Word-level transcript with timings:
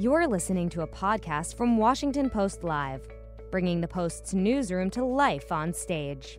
You're 0.00 0.28
listening 0.28 0.68
to 0.68 0.82
a 0.82 0.86
podcast 0.86 1.56
from 1.56 1.76
Washington 1.76 2.30
Post 2.30 2.62
Live, 2.62 3.08
bringing 3.50 3.80
the 3.80 3.88
Post's 3.88 4.32
newsroom 4.32 4.90
to 4.90 5.04
life 5.04 5.50
on 5.50 5.74
stage. 5.74 6.38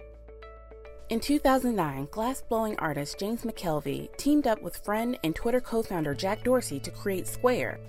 In 1.10 1.20
2009, 1.20 2.08
glass-blowing 2.10 2.80
artist 2.80 3.20
James 3.20 3.42
McKelvey 3.42 4.16
teamed 4.16 4.48
up 4.48 4.62
with 4.62 4.78
friend 4.78 5.20
and 5.26 5.36
Twitter 5.36 5.60
co-founder 5.60 6.14
Jack 6.14 6.46
Dorsey 6.46 6.80
to 6.80 6.90
create 6.90 7.28
Square. 7.28 7.82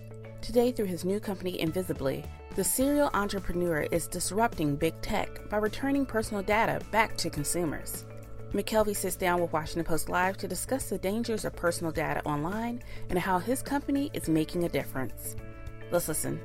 Today, 0.43 0.73
through 0.73 0.87
his 0.87 1.05
new 1.05 1.21
company 1.21 1.61
Invisibly, 1.61 2.25
the 2.57 2.65
serial 2.65 3.09
entrepreneur 3.15 3.87
is 3.93 4.09
disrupting 4.09 4.75
big 4.75 5.01
tech 5.03 5.49
by 5.51 5.59
returning 5.59 6.05
personal 6.05 6.43
data 6.43 6.85
back 6.91 7.17
to 7.19 7.31
consumers. 7.31 8.07
McKelvey 8.53 8.97
sits 8.97 9.15
down 9.15 9.41
with 9.41 9.53
Washington 9.53 9.85
Post 9.85 10.09
Live 10.09 10.37
to 10.39 10.49
discuss 10.49 10.89
the 10.89 10.99
dangers 10.99 11.45
of 11.45 11.55
personal 11.55 11.93
data 11.93 12.25
online 12.25 12.83
and 13.09 13.21
how 13.21 13.39
his 13.39 13.63
company 13.63 14.11
is 14.15 14.29
making 14.29 14.65
a 14.65 14.69
difference. 14.69 15.37
Let's 15.93 16.07
listen. 16.07 16.41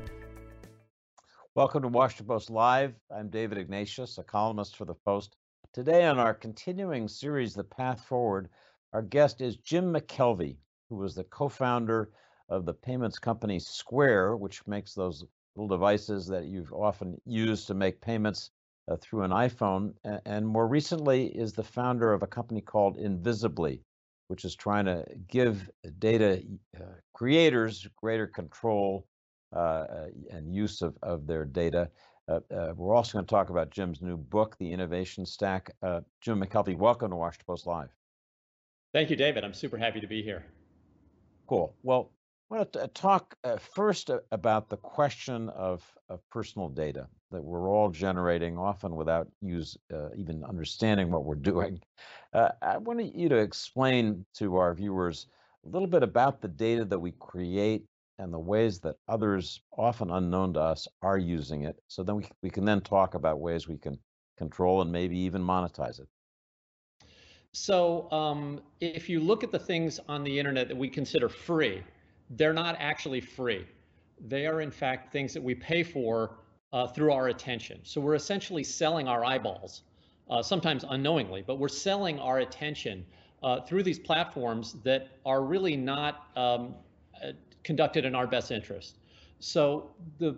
Welcome 1.54 1.84
to 1.84 1.88
Washington 1.88 2.26
Post 2.26 2.49
Live. 2.49 2.95
I'm 3.16 3.30
David 3.30 3.59
Ignatius, 3.59 4.18
a 4.18 4.23
columnist 4.23 4.76
for 4.76 4.85
the 4.85 4.95
Post. 4.95 5.38
Today, 5.71 6.05
on 6.08 6.18
our 6.18 6.34
continuing 6.34 7.08
series, 7.08 7.54
The 7.54 7.63
Path 7.63 8.04
Forward, 8.05 8.49
our 8.91 9.04
guest 9.04 9.41
is 9.41 9.58
Jim 9.58 9.94
McKelvey, 9.94 10.58
who 10.90 10.95
was 10.95 11.13
the 11.13 11.26
co 11.26 11.48
founder 11.48 12.09
of 12.49 12.66
the 12.66 12.73
payments 12.73 13.20
company 13.20 13.59
Square, 13.59 14.38
which 14.38 14.66
makes 14.66 14.95
those 14.95 15.23
little 15.55 15.68
devices 15.68 16.26
that 16.26 16.46
you've 16.46 16.73
often 16.73 17.21
used 17.27 17.68
to 17.68 17.76
make 17.76 18.02
payments 18.02 18.49
uh, 18.90 18.96
through 18.99 19.21
an 19.21 19.32
iPhone, 19.32 19.93
and, 20.26 20.48
more 20.48 20.68
recently 20.68 21.27
is 21.27 21.54
the 21.54 21.63
founder 21.63 22.13
of 22.13 22.23
a 22.23 22.27
company 22.27 22.62
called 22.62 22.98
Invisibly, 22.98 23.84
which 24.27 24.43
is 24.43 24.55
trying 24.55 24.85
to 24.85 25.05
give 25.27 25.70
data 25.99 26.41
uh, 26.76 26.85
creators 27.13 27.88
greater 27.96 28.26
control 28.26 29.05
and 29.52 30.54
use 30.54 30.81
of, 30.81 30.95
of 31.02 31.27
their 31.27 31.46
data. 31.46 31.90
Uh, 32.27 32.40
uh, 32.51 32.74
we're 32.76 32.96
also 32.96 33.13
going 33.13 33.26
to 33.26 33.29
talk 33.29 33.49
about 33.49 33.70
Jim's 33.70 34.02
new 34.02 34.18
book, 34.18 34.55
The 34.60 34.71
Innovation 34.71 35.26
Stack. 35.26 35.71
Jim 36.21 36.41
McKelvey, 36.41 36.76
welcome 36.76 37.12
to 37.12 37.15
Washington 37.15 37.46
Post 37.46 37.68
Live. 37.68 37.90
Thank 38.93 39.10
you, 39.10 39.15
David. 39.15 39.43
I'm 39.43 39.54
super 39.54 39.77
happy 39.77 39.99
to 39.99 40.07
be 40.07 40.24
here. 40.24 40.46
Cool. 41.48 41.76
Well, 41.84 42.12
I 42.49 42.57
want 42.57 42.74
to 42.74 42.87
talk 42.87 43.35
uh, 43.43 43.57
first 43.57 44.10
about 44.32 44.70
the 44.70 44.77
question 44.77 45.49
of, 45.49 45.84
of 46.09 46.21
personal 46.30 46.70
data 46.70 47.07
that 47.32 47.43
we're 47.43 47.70
all 47.70 47.90
generating, 47.90 48.57
often 48.57 48.96
without 48.96 49.27
use 49.41 49.77
uh, 49.93 50.09
even 50.15 50.43
understanding 50.43 51.12
what 51.12 51.26
we're 51.26 51.35
doing. 51.35 51.82
Uh, 52.34 52.49
I 52.62 52.77
want 52.77 53.15
you 53.15 53.30
to 53.30 53.37
explain 53.37 54.26
to 54.35 54.57
our 54.57 54.74
viewers 54.74 55.27
a 55.65 55.70
little 55.70 55.87
bit 55.87 56.04
about 56.04 56.41
the 56.41 56.48
data 56.48 56.85
that 56.85 56.99
we 56.99 57.12
create 57.20 57.84
and 58.18 58.34
the 58.34 58.40
ways 58.40 58.80
that 58.80 58.96
others, 59.08 59.62
often 59.77 60.10
unknown 60.10 60.54
to 60.54 60.62
us, 60.62 60.88
are 61.02 61.18
using 61.18 61.63
it. 61.63 61.77
So 61.88 62.04
then 62.04 62.16
we, 62.16 62.27
we 62.41 62.49
can 62.49 62.66
then 62.66 62.82
talk 62.82 63.13
about 63.13 63.40
ways 63.40 63.68
we 63.68 63.77
can 63.77 63.99
control 64.38 64.81
and 64.81 64.91
maybe 64.91 65.18
even 65.18 65.41
monetize 65.41 66.00
it. 66.00 66.08
So 67.52 68.12
um, 68.12 68.62
if 68.81 69.08
you 69.09 69.19
look 69.19 69.44
at 69.44 69.52
the 69.52 69.59
things 69.59 70.00
on 70.09 70.24
the 70.24 70.40
internet 70.40 70.68
that 70.68 70.75
we 70.78 70.90
consider 70.90 71.30
free, 71.30 71.84
they're 72.31 72.53
not 72.53 72.75
actually 72.80 73.22
free. 73.22 73.66
They 74.28 74.46
are, 74.46 74.62
in 74.62 74.72
fact, 74.72 75.12
things 75.12 75.34
that 75.34 75.44
we 75.44 75.56
pay 75.56 75.84
for 75.84 76.38
uh, 76.74 76.88
through 76.88 77.13
our 77.13 77.30
attention. 77.30 77.80
So 77.84 78.02
we're 78.02 78.16
essentially 78.16 78.63
selling 78.63 79.08
our 79.08 79.24
eyeballs, 79.24 79.84
uh, 80.30 80.41
sometimes 80.41 80.84
unknowingly, 80.90 81.44
but 81.46 81.58
we're 81.58 81.69
selling 81.69 82.19
our 82.19 82.40
attention 82.40 83.06
uh, 83.44 83.62
through 83.62 83.84
these 83.84 84.00
platforms 84.00 84.75
that 84.84 85.09
are 85.25 85.44
really 85.44 85.78
not 85.78 86.28
um, 86.36 86.75
uh, 87.24 87.31
conducted 87.66 88.06
in 88.06 88.16
our 88.16 88.28
best 88.28 88.52
interest. 88.52 89.00
So 89.40 89.91
the 90.19 90.38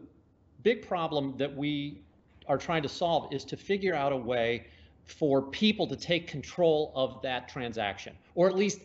big 0.63 0.87
problem 0.87 1.35
that 1.37 1.55
we 1.55 2.01
are 2.47 2.57
trying 2.57 2.81
to 2.81 2.89
solve 2.89 3.31
is 3.31 3.43
to 3.45 3.57
figure 3.57 3.93
out 3.93 4.11
a 4.11 4.17
way 4.17 4.65
for 5.05 5.41
people 5.41 5.85
to 5.87 5.95
take 5.95 6.27
control 6.27 6.91
of 6.95 7.21
that 7.21 7.47
transaction, 7.47 8.15
or 8.33 8.47
at 8.47 8.55
least 8.55 8.79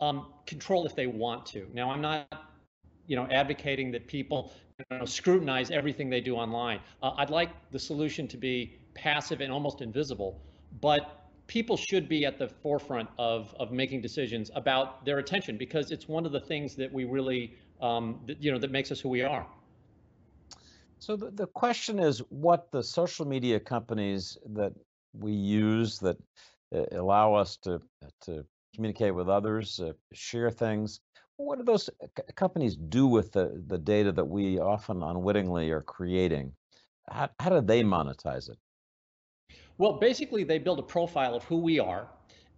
um, 0.00 0.26
control 0.46 0.86
if 0.86 0.94
they 0.94 1.06
want 1.06 1.44
to. 1.46 1.66
Now, 1.74 1.90
I'm 1.90 2.00
not 2.00 2.46
you 3.06 3.16
know, 3.16 3.26
advocating 3.30 3.90
that 3.92 4.06
people 4.06 4.52
you 4.90 4.98
know, 4.98 5.04
scrutinize 5.04 5.70
everything 5.70 6.10
they 6.10 6.20
do 6.20 6.36
online. 6.36 6.80
Uh, 7.02 7.12
I'd 7.16 7.30
like 7.30 7.50
the 7.70 7.78
solution 7.78 8.28
to 8.28 8.36
be 8.36 8.78
passive 8.94 9.40
and 9.40 9.52
almost 9.52 9.80
invisible, 9.80 10.40
but 10.80 11.26
people 11.46 11.76
should 11.76 12.08
be 12.08 12.24
at 12.24 12.38
the 12.38 12.48
forefront 12.48 13.08
of, 13.18 13.54
of 13.60 13.70
making 13.70 14.00
decisions 14.00 14.50
about 14.54 15.04
their 15.04 15.18
attention 15.18 15.56
because 15.56 15.90
it's 15.92 16.08
one 16.08 16.26
of 16.26 16.32
the 16.32 16.40
things 16.40 16.74
that 16.74 16.92
we 16.92 17.04
really, 17.04 17.54
um, 17.80 18.20
that, 18.26 18.42
you 18.42 18.52
know, 18.52 18.58
that 18.58 18.70
makes 18.70 18.90
us 18.90 19.00
who 19.00 19.08
we 19.08 19.22
are. 19.22 19.46
So 20.98 21.16
the, 21.16 21.30
the 21.30 21.46
question 21.46 21.98
is 21.98 22.18
what 22.30 22.70
the 22.72 22.82
social 22.82 23.26
media 23.26 23.60
companies 23.60 24.38
that 24.54 24.72
we 25.12 25.32
use 25.32 25.98
that 25.98 26.16
uh, 26.74 26.84
allow 26.92 27.34
us 27.34 27.56
to, 27.58 27.80
to 28.22 28.44
communicate 28.74 29.14
with 29.14 29.28
others, 29.28 29.80
uh, 29.80 29.92
share 30.12 30.50
things, 30.50 31.00
what 31.36 31.58
do 31.58 31.64
those 31.64 31.88
uh, 32.02 32.06
companies 32.34 32.76
do 32.76 33.06
with 33.06 33.32
the, 33.32 33.62
the 33.66 33.78
data 33.78 34.12
that 34.12 34.24
we 34.24 34.58
often 34.58 35.02
unwittingly 35.02 35.70
are 35.70 35.82
creating? 35.82 36.52
How, 37.08 37.28
how 37.38 37.50
do 37.50 37.60
they 37.60 37.82
monetize 37.82 38.48
it? 38.48 38.56
Well, 39.78 39.94
basically, 39.94 40.44
they 40.44 40.58
build 40.58 40.78
a 40.78 40.82
profile 40.82 41.34
of 41.34 41.44
who 41.44 41.58
we 41.58 41.78
are, 41.78 42.08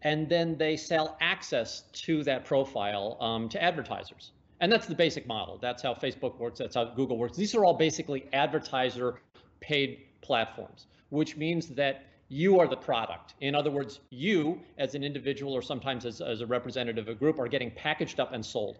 and 0.02 0.28
then 0.28 0.56
they 0.56 0.76
sell 0.76 1.16
access 1.20 1.82
to 1.92 2.22
that 2.24 2.44
profile 2.44 3.16
um, 3.20 3.48
to 3.48 3.62
advertisers. 3.62 4.30
And 4.60 4.72
that's 4.72 4.86
the 4.86 4.94
basic 4.94 5.26
model. 5.26 5.58
That's 5.60 5.82
how 5.82 5.94
Facebook 5.94 6.38
works. 6.38 6.58
That's 6.58 6.74
how 6.74 6.86
Google 6.86 7.16
works. 7.16 7.36
These 7.36 7.54
are 7.54 7.64
all 7.64 7.74
basically 7.74 8.26
advertiser 8.32 9.20
paid 9.60 10.00
platforms, 10.20 10.86
which 11.10 11.36
means 11.36 11.68
that 11.68 12.06
you 12.28 12.60
are 12.60 12.68
the 12.68 12.76
product. 12.76 13.34
In 13.40 13.54
other 13.54 13.70
words, 13.70 14.00
you 14.10 14.60
as 14.76 14.94
an 14.94 15.02
individual 15.02 15.52
or 15.52 15.62
sometimes 15.62 16.04
as, 16.04 16.20
as 16.20 16.40
a 16.40 16.46
representative 16.46 17.08
of 17.08 17.16
a 17.16 17.18
group 17.18 17.38
are 17.38 17.48
getting 17.48 17.70
packaged 17.70 18.20
up 18.20 18.32
and 18.32 18.44
sold. 18.44 18.78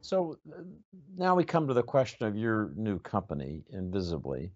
So 0.00 0.38
uh, 0.52 0.60
now 1.16 1.34
we 1.34 1.44
come 1.44 1.66
to 1.66 1.74
the 1.74 1.82
question 1.82 2.26
of 2.26 2.36
your 2.36 2.70
new 2.76 2.98
company, 2.98 3.64
Invisibly, 3.70 4.52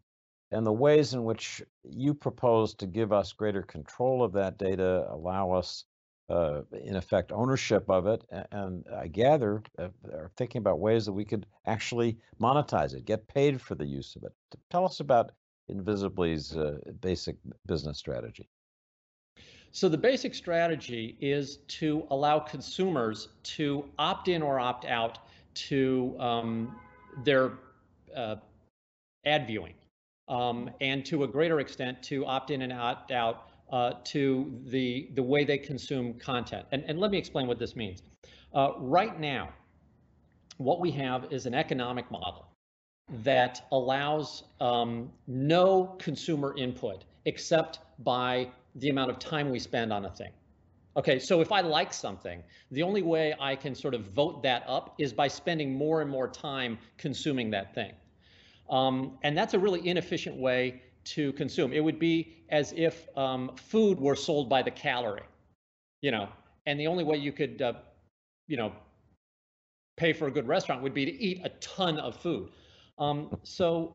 and 0.53 0.65
the 0.65 0.73
ways 0.73 1.15
in 1.15 1.25
which 1.25 1.63
you 1.89 2.15
propose 2.15 2.75
to 2.75 2.87
give 2.87 3.13
us 3.13 3.33
greater 3.33 3.63
control 3.63 4.23
of 4.23 4.33
that 4.35 4.59
data, 4.59 5.07
allow 5.11 5.53
us, 5.53 5.85
uh, 6.29 6.63
in 6.85 6.97
effect, 6.97 7.33
ownership 7.33 7.89
of 7.89 8.07
it, 8.07 8.23
and 8.53 8.85
I 8.95 9.07
gather 9.09 9.63
uh, 9.79 9.89
are 10.13 10.31
thinking 10.37 10.59
about 10.61 10.79
ways 10.79 11.07
that 11.07 11.13
we 11.13 11.25
could 11.25 11.47
actually 11.67 12.19
monetize 12.41 12.95
it, 12.95 13.05
get 13.05 13.27
paid 13.29 13.61
for 13.61 13.75
the 13.75 13.87
use 13.87 14.15
of 14.17 14.25
it. 14.25 14.33
Tell 14.71 14.85
us 14.85 15.01
about 15.01 15.33
Invisibly's 15.71 16.57
uh, 16.57 16.79
basic 17.01 17.37
business 17.67 17.99
strategy? 17.99 18.49
So 19.71 19.89
the 19.89 19.99
basic 19.99 20.35
strategy 20.35 21.17
is 21.21 21.59
to 21.69 22.07
allow 22.11 22.39
consumers 22.39 23.29
to 23.45 23.85
opt 23.99 24.29
in 24.29 24.43
or 24.43 24.59
opt 24.59 24.87
out 24.87 25.19
to 25.55 26.17
um, 26.19 26.77
their 27.25 27.53
uh, 28.17 28.37
ad 29.27 29.47
viewing, 29.47 29.75
um, 30.29 30.71
and 30.81 31.05
to 31.07 31.25
a 31.25 31.29
greater 31.29 31.61
extent 31.61 32.03
to 32.05 32.25
opt 32.25 32.51
in 32.51 32.63
and 32.63 32.73
opt 32.73 33.13
out 33.13 33.48
uh, 33.71 33.93
to 34.05 34.61
the 34.67 35.11
the 35.15 35.23
way 35.23 35.45
they 35.45 35.59
consume 35.59 36.15
content. 36.15 36.67
And, 36.73 36.85
and 36.87 36.99
let 36.99 37.11
me 37.11 37.19
explain 37.19 37.47
what 37.47 37.59
this 37.59 37.77
means. 37.77 38.03
Uh, 38.55 38.73
right 38.79 39.19
now, 39.21 39.51
what 40.57 40.81
we 40.81 40.91
have 40.93 41.33
is 41.33 41.47
an 41.47 41.55
economic 41.55 42.11
model 42.11 42.47
that 43.23 43.67
allows 43.73 44.45
um, 44.61 45.11
no 45.27 45.97
consumer 45.99 46.55
input 46.57 47.05
except 47.25 47.81
by 48.01 48.49
the 48.77 48.91
amount 48.91 49.11
of 49.11 49.19
time 49.19 49.51
we 49.51 49.59
spend 49.59 49.93
on 49.93 50.05
a 50.05 50.11
thing. 50.11 50.31
Okay, 50.97 51.19
so 51.19 51.41
if 51.41 51.53
I 51.53 51.61
like 51.61 51.93
something, 51.93 52.43
the 52.71 52.83
only 52.83 53.03
way 53.03 53.35
I 53.39 53.55
can 53.55 53.75
sort 53.75 53.95
of 53.95 54.07
vote 54.07 54.43
that 54.43 54.65
up 54.67 54.95
is 54.99 55.13
by 55.13 55.29
spending 55.29 55.73
more 55.73 56.03
and 56.03 56.11
more 56.11 56.27
time 56.27 56.79
consuming 56.97 57.51
that 57.51 57.75
thing. 57.75 57.93
Um, 58.69 59.19
and 59.23 59.39
that's 59.39 59.55
a 59.55 59.59
really 59.59 59.87
inefficient 59.87 60.37
way 60.37 60.83
to 61.15 61.33
consume. 61.35 61.73
It 61.73 61.81
would 61.81 61.99
be 61.99 62.37
as 62.51 62.73
if 62.77 63.07
um, 63.17 63.53
food 63.57 63.99
were 63.99 64.17
sold 64.17 64.49
by 64.49 64.63
the 64.63 64.71
calorie, 64.71 65.23
you 66.03 66.11
know, 66.11 66.29
and 66.67 66.79
the 66.79 66.87
only 66.87 67.05
way 67.05 67.17
you 67.17 67.33
could, 67.33 67.63
uh, 67.63 67.75
you 68.47 68.57
know, 68.57 68.73
pay 69.97 70.13
for 70.13 70.29
a 70.29 70.31
good 70.31 70.47
restaurant 70.47 70.83
would 70.83 70.95
be 70.95 71.05
to 71.05 71.13
eat 71.13 71.41
a 71.45 71.49
ton 71.61 71.99
of 71.99 72.17
food. 72.17 72.51
Um, 72.99 73.37
so 73.43 73.95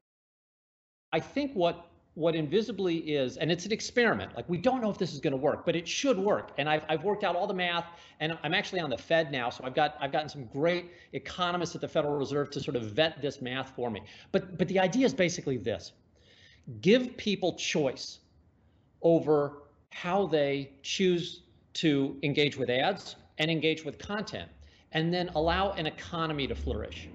I 1.12 1.20
think 1.20 1.54
what 1.54 1.88
what 2.16 2.36
Invisibly 2.36 2.98
is, 2.98 3.38
and 3.38 3.52
it's 3.52 3.66
an 3.66 3.72
experiment. 3.72 4.36
Like 4.36 4.48
we 4.48 4.58
don't 4.58 4.82
know 4.82 4.92
if 4.92 5.00
this 5.00 5.14
is 5.14 5.20
going 5.20 5.32
to 5.32 5.38
work, 5.38 5.66
but 5.66 5.76
it 5.76 5.88
should 5.88 6.18
work. 6.18 6.52
And 6.58 6.70
I've 6.70 6.86
I've 6.88 7.04
worked 7.04 7.24
out 7.24 7.36
all 7.36 7.48
the 7.48 7.54
math, 7.54 7.86
and 8.20 8.38
I'm 8.44 8.54
actually 8.54 8.82
on 8.82 8.90
the 8.90 8.98
Fed 8.98 9.32
now, 9.32 9.50
so 9.50 9.64
I've 9.64 9.74
got 9.74 9.96
I've 10.00 10.12
gotten 10.12 10.30
some 10.30 10.46
great 10.46 10.92
economists 11.14 11.74
at 11.76 11.82
the 11.82 11.88
Federal 11.88 12.16
Reserve 12.16 12.52
to 12.52 12.60
sort 12.60 12.76
of 12.76 12.84
vet 12.84 13.22
this 13.22 13.42
math 13.42 13.72
for 13.76 13.90
me. 13.90 14.02
But 14.32 14.58
but 14.58 14.68
the 14.68 14.80
idea 14.80 15.06
is 15.06 15.14
basically 15.14 15.58
this: 15.58 15.92
give 16.82 17.18
people 17.18 17.54
choice 17.54 18.20
over 19.02 19.64
how 19.92 20.26
they 20.26 20.72
choose 20.82 21.42
to 21.74 22.18
engage 22.24 22.58
with 22.58 22.70
ads 22.70 23.16
and 23.38 23.50
engage 23.50 23.84
with 23.84 23.98
content, 23.98 24.50
and 24.92 25.14
then 25.14 25.30
allow 25.36 25.72
an 25.72 25.88
economy 25.88 26.48
to 26.48 26.56
flourish. 26.56 27.10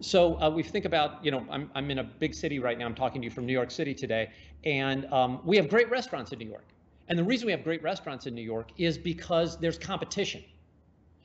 So 0.00 0.40
uh, 0.40 0.48
we 0.48 0.62
think 0.62 0.84
about, 0.84 1.24
you 1.24 1.30
know, 1.30 1.44
I'm, 1.50 1.70
I'm 1.74 1.90
in 1.90 1.98
a 1.98 2.04
big 2.04 2.32
city 2.34 2.58
right 2.58 2.78
now. 2.78 2.86
I'm 2.86 2.94
talking 2.94 3.20
to 3.20 3.24
you 3.26 3.30
from 3.30 3.46
New 3.46 3.52
York 3.52 3.70
City 3.70 3.94
today. 3.94 4.30
And 4.64 5.04
um, 5.12 5.40
we 5.44 5.56
have 5.56 5.68
great 5.68 5.90
restaurants 5.90 6.32
in 6.32 6.38
New 6.38 6.48
York. 6.48 6.68
And 7.08 7.18
the 7.18 7.24
reason 7.24 7.46
we 7.46 7.52
have 7.52 7.64
great 7.64 7.82
restaurants 7.82 8.26
in 8.26 8.34
New 8.34 8.42
York 8.42 8.70
is 8.76 8.96
because 8.96 9.58
there's 9.58 9.78
competition. 9.78 10.42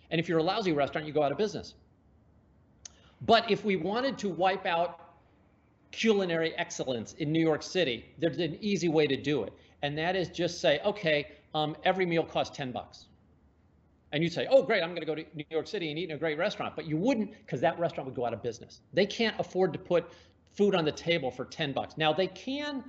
And 0.10 0.20
if 0.20 0.28
you're 0.28 0.40
a 0.40 0.44
lousy 0.44 0.72
restaurant, 0.72 1.06
you 1.08 1.14
go 1.14 1.24
out 1.24 1.32
of 1.32 1.38
business. 1.38 1.76
But 3.22 3.50
if 3.50 3.64
we 3.64 3.76
wanted 3.76 4.18
to 4.20 4.30
wipe 4.30 4.66
out 4.66 5.03
culinary 5.94 6.54
excellence 6.58 7.14
in 7.14 7.32
New 7.32 7.40
York 7.40 7.64
City, 7.64 8.06
there's 8.18 8.40
an 8.40 8.58
easy 8.60 8.90
way 8.90 9.08
to 9.08 9.16
do 9.16 9.44
it. 9.44 9.54
And 9.84 9.98
that 9.98 10.16
is 10.16 10.28
just 10.28 10.60
say, 10.60 10.80
okay, 10.84 11.28
um, 11.54 11.78
every 11.86 12.06
meal 12.06 12.24
costs 12.24 12.58
10 12.58 12.72
bucks. 12.72 13.06
And 14.12 14.24
you'd 14.24 14.34
say, 14.34 14.48
oh, 14.50 14.64
great, 14.64 14.84
I'm 14.84 14.90
going 14.90 15.02
to 15.02 15.06
go 15.06 15.16
to 15.16 15.24
New 15.34 15.46
York 15.50 15.68
City 15.68 15.90
and 15.90 15.98
eat 15.98 16.10
in 16.10 16.16
a 16.16 16.20
great 16.20 16.38
restaurant. 16.38 16.76
But 16.76 16.86
you 16.86 16.98
wouldn't 16.98 17.32
because 17.32 17.62
that 17.62 17.80
restaurant 17.80 18.08
would 18.08 18.16
go 18.16 18.26
out 18.26 18.34
of 18.34 18.44
business. 18.44 18.82
They 18.92 19.06
can't 19.06 19.40
afford 19.40 19.72
to 19.74 19.80
put 19.80 20.12
food 20.52 20.76
on 20.76 20.84
the 20.84 20.92
table 20.92 21.32
for 21.32 21.46
10 21.46 21.74
bucks. 21.74 21.98
Now, 21.98 22.12
they 22.12 22.28
can 22.28 22.84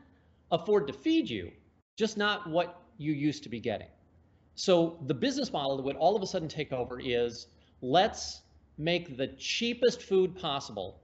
afford 0.50 0.86
to 0.86 0.92
feed 0.92 1.28
you, 1.28 1.50
just 1.96 2.16
not 2.16 2.48
what 2.48 2.82
you 2.98 3.12
used 3.12 3.42
to 3.44 3.48
be 3.48 3.60
getting. 3.60 3.88
So 4.54 4.98
the 5.06 5.14
business 5.14 5.52
model 5.52 5.76
that 5.76 5.82
would 5.82 5.96
all 5.96 6.16
of 6.16 6.22
a 6.22 6.26
sudden 6.26 6.48
take 6.48 6.72
over 6.72 7.00
is 7.00 7.46
let's 7.80 8.42
make 8.78 9.16
the 9.16 9.28
cheapest 9.38 10.02
food 10.02 10.36
possible 10.36 11.00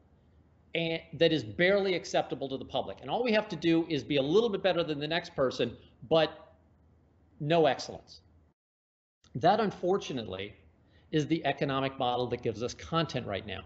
and 0.74 1.00
that 1.14 1.32
is 1.32 1.42
barely 1.42 1.94
acceptable 1.94 2.48
to 2.48 2.56
the 2.56 2.64
public. 2.64 2.98
And 3.00 3.10
all 3.10 3.24
we 3.24 3.32
have 3.32 3.48
to 3.48 3.56
do 3.56 3.86
is 3.88 4.04
be 4.04 4.16
a 4.16 4.22
little 4.22 4.48
bit 4.48 4.62
better 4.62 4.84
than 4.84 5.00
the 5.00 5.08
next 5.08 5.34
person, 5.34 5.76
but 6.08 6.54
no 7.40 7.66
excellence. 7.66 8.20
That 9.34 9.60
unfortunately 9.60 10.54
is 11.10 11.26
the 11.26 11.44
economic 11.44 11.98
model 11.98 12.26
that 12.28 12.42
gives 12.42 12.62
us 12.62 12.74
content 12.74 13.26
right 13.26 13.46
now. 13.46 13.62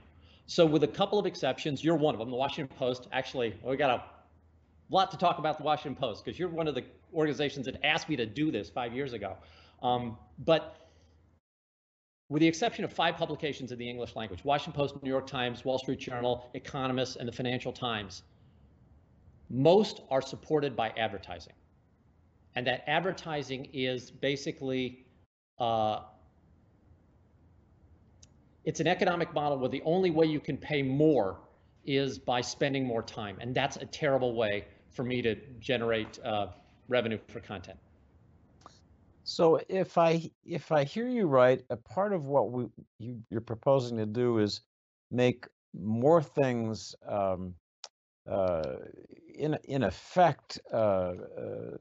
So 0.47 0.65
with 0.65 0.85
a 0.85 0.89
couple 0.89 1.19
of 1.19 1.27
exceptions, 1.27 1.83
you're 1.83 1.97
one 1.97 2.15
of 2.15 2.19
them. 2.19 2.31
The 2.31 2.37
Washington 2.37 2.75
Post, 2.77 3.09
actually, 3.13 3.55
we 3.63 3.77
got 3.77 3.91
a 3.91 4.05
lot 4.91 5.11
to 5.11 5.17
talk 5.17 5.39
about 5.39 5.59
the 5.59 5.65
Washington 5.65 5.97
Post 5.97 6.25
because 6.25 6.39
you're 6.39 6.49
one 6.49 6.69
of 6.69 6.75
the 6.75 6.85
organizations 7.15 7.67
that 7.67 7.83
asked 7.85 8.09
me 8.09 8.17
to 8.17 8.27
do 8.27 8.51
this 8.51 8.69
five 8.69 8.95
years 8.95 9.13
ago. 9.13 9.37
Um, 9.83 10.17
but 10.45 10.84
with 12.29 12.41
the 12.41 12.49
exception 12.49 12.85
of 12.85 12.93
five 12.93 13.17
publications 13.17 13.71
in 13.73 13.79
the 13.79 13.89
English 13.89 14.17
language, 14.17 14.45
Washington 14.45 14.73
Post, 14.73 15.03
New 15.03 15.11
York 15.11 15.27
Times, 15.27 15.65
Wall 15.65 15.79
Street 15.79 15.99
Journal, 15.99 16.49
Economist, 16.55 17.17
and 17.17 17.29
the 17.29 17.33
Financial 17.33 17.73
Times, 17.73 18.23
most 19.51 20.01
are 20.11 20.23
supported 20.23 20.75
by 20.75 20.91
advertising. 20.91 21.53
And 22.57 22.67
that 22.67 22.85
advertising 22.89 23.69
is 23.73 24.11
basically, 24.11 25.05
uh, 25.59 26.01
it's 28.65 28.81
an 28.81 28.87
economic 28.87 29.35
model 29.35 29.59
where 29.59 29.69
the 29.69 29.83
only 29.85 30.11
way 30.11 30.27
you 30.27 30.41
can 30.41 30.57
pay 30.57 30.83
more 30.83 31.41
is 31.85 32.19
by 32.19 32.41
spending 32.41 32.87
more 32.87 33.03
time. 33.03 33.37
And 33.41 33.55
that's 33.55 33.77
a 33.77 33.87
terrible 33.87 34.35
way 34.35 34.67
for 34.91 35.05
me 35.05 35.21
to 35.21 35.35
generate 35.61 36.19
uh, 36.25 36.47
revenue 36.89 37.19
for 37.29 37.41
content. 37.41 37.79
So 39.25 39.59
if 39.69 39.97
I 39.97 40.31
if 40.45 40.71
I 40.71 40.85
hear 40.85 41.09
you 41.09 41.27
right, 41.27 41.63
a 41.71 41.77
part 41.77 42.13
of 42.13 42.27
what 42.27 42.53
we 42.53 42.67
you, 42.99 43.21
you're 43.31 43.41
proposing 43.41 43.97
to 43.97 44.07
do 44.07 44.39
is 44.39 44.61
make 45.11 45.47
more 45.73 46.23
things 46.23 46.95
um, 47.09 47.55
uh, 48.31 48.77
in 49.35 49.59
in 49.65 49.83
effect 49.83 50.61
uh, 50.73 50.77
uh, 50.77 51.77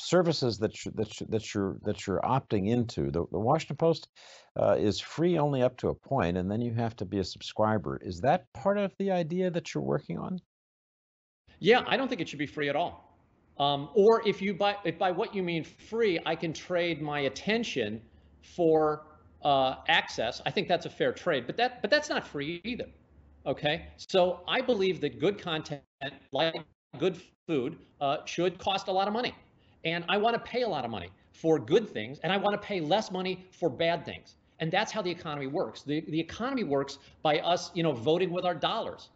services 0.00 0.58
that 0.58 0.84
you, 0.84 0.92
that 0.94 1.20
you, 1.20 1.26
that 1.28 1.54
you're 1.54 1.76
that 1.84 2.06
you're 2.06 2.20
opting 2.20 2.70
into. 2.70 3.10
The, 3.10 3.26
the 3.30 3.38
Washington 3.38 3.76
Post 3.76 4.08
uh, 4.58 4.76
is 4.78 5.00
free 5.00 5.38
only 5.38 5.60
up 5.60 5.76
to 5.78 5.88
a 5.88 5.94
point, 5.94 6.38
and 6.38 6.50
then 6.50 6.62
you 6.62 6.72
have 6.72 6.96
to 6.96 7.04
be 7.04 7.18
a 7.18 7.24
subscriber. 7.24 7.98
Is 8.02 8.20
that 8.20 8.50
part 8.54 8.78
of 8.78 8.92
the 8.98 9.10
idea 9.10 9.50
that 9.50 9.74
you're 9.74 9.84
working 9.84 10.18
on? 10.18 10.40
Yeah, 11.60 11.82
I 11.86 11.98
don't 11.98 12.08
think 12.08 12.22
it 12.22 12.28
should 12.30 12.38
be 12.38 12.46
free 12.46 12.70
at 12.70 12.76
all. 12.76 13.03
Um, 13.58 13.88
or 13.94 14.26
if 14.26 14.42
you 14.42 14.54
by 14.54 14.76
if 14.84 14.98
by 14.98 15.10
what 15.10 15.34
you 15.34 15.42
mean 15.42 15.64
free, 15.64 16.18
I 16.26 16.34
can 16.34 16.52
trade 16.52 17.00
my 17.00 17.20
attention 17.20 18.00
for 18.42 19.06
uh, 19.42 19.76
access. 19.88 20.42
I 20.44 20.50
think 20.50 20.66
that's 20.68 20.86
a 20.86 20.90
fair 20.90 21.12
trade, 21.12 21.46
but 21.46 21.56
that 21.56 21.80
but 21.80 21.90
that's 21.90 22.08
not 22.08 22.26
free 22.26 22.60
either. 22.64 22.86
Okay, 23.46 23.86
so 23.96 24.40
I 24.48 24.60
believe 24.60 25.00
that 25.02 25.20
good 25.20 25.40
content, 25.40 25.82
like 26.32 26.54
good 26.98 27.20
food, 27.46 27.76
uh, 28.00 28.18
should 28.24 28.58
cost 28.58 28.88
a 28.88 28.92
lot 28.92 29.06
of 29.06 29.12
money, 29.12 29.34
and 29.84 30.04
I 30.08 30.16
want 30.16 30.34
to 30.34 30.40
pay 30.40 30.62
a 30.62 30.68
lot 30.68 30.84
of 30.84 30.90
money 30.90 31.10
for 31.32 31.58
good 31.58 31.88
things, 31.88 32.18
and 32.20 32.32
I 32.32 32.36
want 32.38 32.60
to 32.60 32.66
pay 32.66 32.80
less 32.80 33.10
money 33.10 33.44
for 33.52 33.68
bad 33.68 34.04
things. 34.04 34.36
And 34.60 34.70
that's 34.70 34.92
how 34.92 35.02
the 35.02 35.10
economy 35.10 35.46
works. 35.46 35.82
The, 35.82 36.00
the 36.08 36.18
economy 36.18 36.64
works 36.64 36.98
by 37.22 37.40
us, 37.40 37.70
you 37.74 37.82
know, 37.82 37.92
voting 37.92 38.30
with 38.30 38.44
our 38.44 38.54
dollars. 38.54 39.10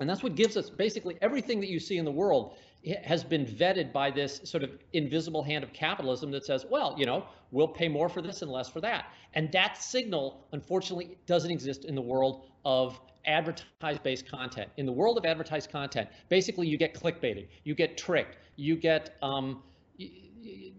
And 0.00 0.08
that's 0.08 0.22
what 0.22 0.34
gives 0.34 0.56
us 0.56 0.70
basically 0.70 1.18
everything 1.20 1.60
that 1.60 1.68
you 1.68 1.80
see 1.80 1.98
in 1.98 2.04
the 2.04 2.12
world 2.12 2.56
has 3.04 3.24
been 3.24 3.44
vetted 3.44 3.92
by 3.92 4.10
this 4.10 4.40
sort 4.44 4.62
of 4.62 4.70
invisible 4.92 5.42
hand 5.42 5.64
of 5.64 5.72
capitalism 5.72 6.30
that 6.30 6.44
says, 6.44 6.64
well, 6.70 6.94
you 6.96 7.04
know, 7.04 7.24
we'll 7.50 7.68
pay 7.68 7.88
more 7.88 8.08
for 8.08 8.22
this 8.22 8.42
and 8.42 8.50
less 8.50 8.68
for 8.68 8.80
that. 8.80 9.06
And 9.34 9.50
that 9.52 9.82
signal, 9.82 10.46
unfortunately, 10.52 11.18
doesn't 11.26 11.50
exist 11.50 11.84
in 11.84 11.94
the 11.94 12.02
world 12.02 12.46
of 12.64 13.00
advertised 13.26 14.02
based 14.02 14.28
content. 14.28 14.70
In 14.76 14.86
the 14.86 14.92
world 14.92 15.18
of 15.18 15.24
advertised 15.24 15.70
content, 15.70 16.08
basically 16.28 16.68
you 16.68 16.78
get 16.78 16.94
clickbaited, 16.94 17.48
you 17.64 17.74
get 17.74 17.98
tricked, 17.98 18.36
you 18.56 18.76
get, 18.76 19.16
um, 19.22 19.62
you, 20.40 20.72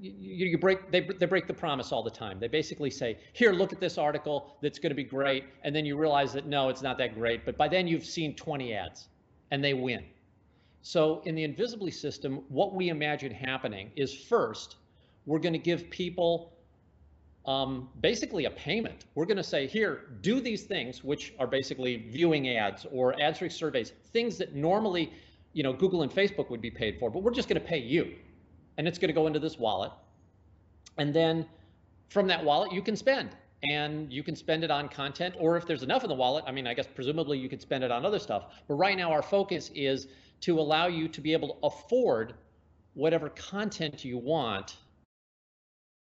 you, 0.48 0.58
break 0.58 0.92
they, 0.92 1.02
they 1.02 1.26
break 1.26 1.48
the 1.48 1.54
promise 1.54 1.92
all 1.92 2.04
the 2.04 2.10
time 2.10 2.40
they 2.40 2.48
basically 2.48 2.90
say 2.90 3.18
here 3.34 3.52
look 3.52 3.74
at 3.74 3.80
this 3.80 3.98
article 3.98 4.58
that's 4.62 4.80
going 4.80 4.92
to 4.92 4.96
be 4.96 5.04
great 5.04 5.44
and 5.64 5.76
then 5.76 5.86
you 5.86 5.98
realize 5.98 6.32
that 6.34 6.46
no 6.46 6.70
it's 6.70 6.82
not 6.82 6.98
that 6.98 7.16
great 7.16 7.46
but 7.46 7.58
by 7.58 7.68
then 7.68 7.88
you've 7.88 8.06
seen 8.06 8.36
20 8.36 8.74
ads 8.74 9.10
and 9.52 9.64
they 9.64 9.74
win 9.74 10.04
so 10.82 11.22
in 11.26 11.36
the 11.36 11.44
Invisibly 11.44 11.92
system, 11.92 12.44
what 12.50 12.74
we 12.74 12.90
imagine 12.90 13.32
happening 13.32 13.92
is 13.96 14.14
first, 14.14 14.78
we're 15.26 15.40
going 15.40 15.54
to 15.54 15.60
give 15.60 15.90
people 15.90 16.54
um, 17.46 17.90
basically 18.02 18.46
a 18.46 18.52
payment. 18.52 19.06
We're 19.16 19.26
going 19.26 19.38
to 19.38 19.44
say, 19.44 19.68
here, 19.68 20.18
do 20.22 20.40
these 20.40 20.64
things, 20.64 21.04
which 21.04 21.34
are 21.40 21.48
basically 21.48 21.98
viewing 22.10 22.50
ads 22.50 22.86
or 22.92 23.16
for 23.34 23.50
surveys, 23.50 23.94
things 24.14 24.38
that 24.38 24.56
normally, 24.56 25.12
you 25.54 25.64
know, 25.64 25.74
Google 25.74 26.04
and 26.04 26.12
Facebook 26.12 26.50
would 26.50 26.62
be 26.62 26.72
paid 26.72 26.98
for, 27.00 27.10
but 27.10 27.24
we're 27.24 27.34
just 27.34 27.50
going 27.50 27.62
to 27.62 27.68
pay 27.68 27.80
you. 27.80 28.16
And 28.80 28.88
it's 28.88 28.98
going 28.98 29.10
to 29.10 29.14
go 29.14 29.28
into 29.28 29.40
this 29.40 29.60
wallet. 29.60 29.92
And 30.98 31.14
then 31.14 31.46
from 32.08 32.28
that 32.28 32.44
wallet, 32.44 32.72
you 32.72 32.82
can 32.82 32.96
spend 32.96 33.30
and 33.70 34.12
you 34.12 34.24
can 34.24 34.38
spend 34.38 34.64
it 34.64 34.72
on 34.72 34.88
content, 34.88 35.36
or 35.38 35.58
if 35.58 35.68
there's 35.68 35.84
enough 35.84 36.04
in 36.04 36.10
the 36.10 36.16
wallet, 36.16 36.46
I 36.48 36.54
mean, 36.54 36.66
I 36.66 36.74
guess 36.74 36.88
presumably 36.88 37.38
you 37.38 37.50
could 37.50 37.62
spend 37.62 37.84
it 37.84 37.92
on 37.92 38.06
other 38.06 38.20
stuff. 38.20 38.46
But 38.70 38.76
right 38.76 38.96
now, 38.96 39.12
our 39.12 39.22
focus 39.22 39.70
is 39.76 40.08
to 40.40 40.58
allow 40.62 40.88
you 40.88 41.10
to 41.10 41.20
be 41.20 41.34
able 41.34 41.50
to 41.50 41.68
afford 41.68 42.36
whatever 42.94 43.28
content 43.32 44.06
you 44.06 44.18
want 44.18 44.78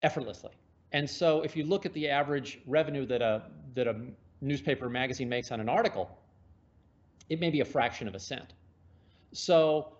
effortlessly. 0.02 0.52
And 0.92 1.10
so 1.10 1.42
if 1.42 1.56
you 1.56 1.64
look 1.64 1.86
at 1.86 1.92
the 1.92 2.08
average 2.08 2.60
revenue 2.66 3.04
that 3.06 3.20
a 3.20 3.42
that 3.74 3.88
a 3.88 3.96
newspaper 4.40 4.88
magazine 4.88 5.28
makes 5.28 5.50
on 5.50 5.58
an 5.58 5.68
article, 5.68 6.08
it 7.28 7.40
may 7.40 7.50
be 7.50 7.60
a 7.60 7.64
fraction 7.64 8.06
of 8.06 8.14
a 8.14 8.20
cent. 8.20 8.54
So 9.32 9.92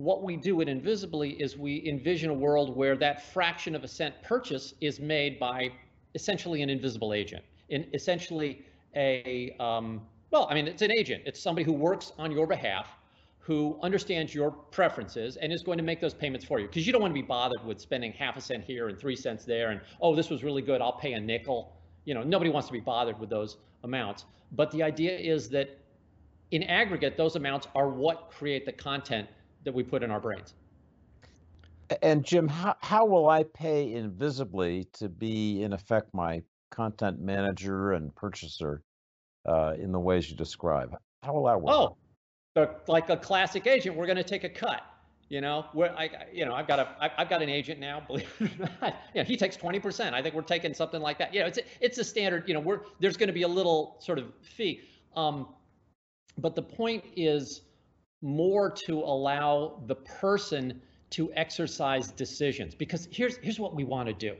what 0.00 0.22
we 0.22 0.34
do 0.34 0.62
at 0.62 0.68
Invisibly 0.68 1.32
is 1.32 1.58
we 1.58 1.86
envision 1.86 2.30
a 2.30 2.34
world 2.34 2.74
where 2.74 2.96
that 2.96 3.22
fraction 3.32 3.74
of 3.74 3.84
a 3.84 3.88
cent 3.88 4.14
purchase 4.22 4.72
is 4.80 4.98
made 4.98 5.38
by 5.38 5.70
essentially 6.14 6.62
an 6.62 6.70
invisible 6.70 7.12
agent, 7.12 7.44
in 7.68 7.86
essentially 7.92 8.64
a 8.96 9.54
um, 9.60 10.00
well, 10.30 10.46
I 10.48 10.54
mean, 10.54 10.66
it's 10.68 10.80
an 10.80 10.90
agent. 10.90 11.24
It's 11.26 11.38
somebody 11.38 11.64
who 11.64 11.74
works 11.74 12.12
on 12.18 12.32
your 12.32 12.46
behalf 12.46 12.86
who 13.40 13.78
understands 13.82 14.34
your 14.34 14.50
preferences 14.50 15.36
and 15.36 15.52
is 15.52 15.62
going 15.62 15.76
to 15.76 15.84
make 15.84 16.00
those 16.00 16.14
payments 16.14 16.46
for 16.46 16.60
you. 16.60 16.66
Because 16.66 16.86
you 16.86 16.92
don't 16.92 17.02
want 17.02 17.12
to 17.12 17.20
be 17.20 17.26
bothered 17.26 17.62
with 17.64 17.78
spending 17.78 18.12
half 18.12 18.38
a 18.38 18.40
cent 18.40 18.64
here 18.64 18.88
and 18.88 18.98
three 18.98 19.16
cents 19.16 19.44
there 19.44 19.70
and 19.70 19.80
oh 20.00 20.14
this 20.14 20.30
was 20.30 20.42
really 20.42 20.62
good 20.62 20.80
i'll 20.80 20.98
pay 20.98 21.12
a 21.12 21.20
nickel. 21.20 21.76
You 22.06 22.14
know 22.14 22.22
nobody 22.22 22.48
wants 22.48 22.68
to 22.68 22.72
be 22.72 22.80
bothered 22.80 23.18
with 23.18 23.28
those 23.28 23.58
amounts. 23.84 24.24
But 24.52 24.70
the 24.70 24.82
idea 24.82 25.18
is 25.18 25.50
that 25.50 25.78
in 26.52 26.62
aggregate 26.62 27.18
those 27.18 27.36
amounts 27.36 27.66
are 27.74 27.88
what 27.90 28.30
create 28.30 28.64
the 28.64 28.72
content 28.72 29.28
that 29.64 29.74
we 29.74 29.82
put 29.82 30.02
in 30.02 30.10
our 30.10 30.20
brains 30.20 30.54
and 32.02 32.24
jim 32.24 32.46
how, 32.46 32.74
how 32.80 33.04
will 33.04 33.28
i 33.28 33.42
pay 33.42 33.92
invisibly 33.92 34.84
to 34.92 35.08
be 35.08 35.62
in 35.62 35.72
effect 35.72 36.12
my 36.12 36.42
content 36.70 37.20
manager 37.20 37.92
and 37.92 38.14
purchaser 38.14 38.82
uh, 39.46 39.74
in 39.78 39.90
the 39.90 39.98
ways 39.98 40.30
you 40.30 40.36
describe 40.36 40.96
how 41.22 41.32
will 41.32 41.44
that 41.44 41.60
work 41.60 41.74
oh 41.74 41.96
but 42.54 42.84
like 42.88 43.08
a 43.10 43.16
classic 43.16 43.66
agent, 43.66 43.96
we're 43.96 44.06
going 44.06 44.16
to 44.16 44.24
take 44.24 44.44
a 44.44 44.48
cut. 44.48 44.82
You 45.28 45.40
know, 45.40 45.66
where 45.74 45.96
I, 45.96 46.10
you 46.32 46.44
know, 46.44 46.54
I've 46.54 46.66
got 46.66 46.80
a, 46.80 46.88
I've 47.16 47.28
got 47.28 47.40
an 47.40 47.48
agent 47.48 47.78
now. 47.78 48.02
Believe 48.06 48.28
it 48.40 48.50
or 48.60 48.68
not, 48.80 48.96
you 49.14 49.22
know, 49.22 49.24
he 49.24 49.36
takes 49.36 49.56
20%. 49.56 50.12
I 50.12 50.20
think 50.20 50.34
we're 50.34 50.42
taking 50.42 50.74
something 50.74 51.00
like 51.00 51.18
that. 51.18 51.32
You 51.32 51.40
know, 51.40 51.46
it's, 51.46 51.60
it's 51.80 51.98
a 51.98 52.04
standard. 52.04 52.48
You 52.48 52.54
know, 52.54 52.60
we're 52.60 52.80
there's 52.98 53.16
going 53.16 53.28
to 53.28 53.32
be 53.32 53.42
a 53.42 53.48
little 53.48 53.96
sort 54.00 54.18
of 54.18 54.32
fee. 54.42 54.80
Um, 55.14 55.54
but 56.38 56.56
the 56.56 56.62
point 56.62 57.04
is 57.14 57.60
more 58.22 58.70
to 58.86 58.98
allow 58.98 59.82
the 59.86 59.94
person 59.94 60.80
to 61.10 61.32
exercise 61.34 62.10
decisions 62.12 62.74
because 62.74 63.08
here's 63.10 63.36
here's 63.38 63.58
what 63.58 63.74
we 63.74 63.84
want 63.84 64.08
to 64.08 64.14
do. 64.14 64.36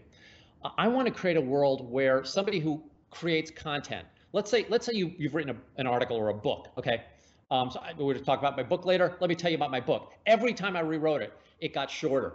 I 0.77 0.89
want 0.89 1.07
to 1.07 1.13
create 1.13 1.37
a 1.37 1.41
world 1.41 1.91
where 1.91 2.25
somebody 2.25 2.61
who 2.61 2.83
creates 3.11 3.51
content 3.51 4.07
let's 4.33 4.51
say 4.51 4.67
let's 4.69 4.87
say 4.87 4.93
you 4.95 5.13
you've 5.19 5.35
written 5.35 5.57
a, 5.57 5.81
an 5.81 5.87
article 5.87 6.17
or 6.17 6.29
a 6.29 6.35
book, 6.35 6.69
okay? 6.79 7.03
Um, 7.51 7.71
so 7.71 7.81
I, 7.81 7.93
we're 7.93 8.13
going 8.13 8.19
to 8.19 8.25
talk 8.25 8.39
about 8.39 8.57
my 8.57 8.63
book 8.63 8.87
later. 8.87 9.17
Let 9.21 9.29
me 9.29 9.35
tell 9.35 9.51
you 9.51 9.57
about 9.57 9.71
my 9.71 9.81
book. 9.81 10.13
Every 10.27 10.53
time 10.53 10.77
I 10.77 10.81
rewrote 10.81 11.21
it, 11.23 11.33
it 11.61 11.75
got 11.75 11.91
shorter. 11.91 12.35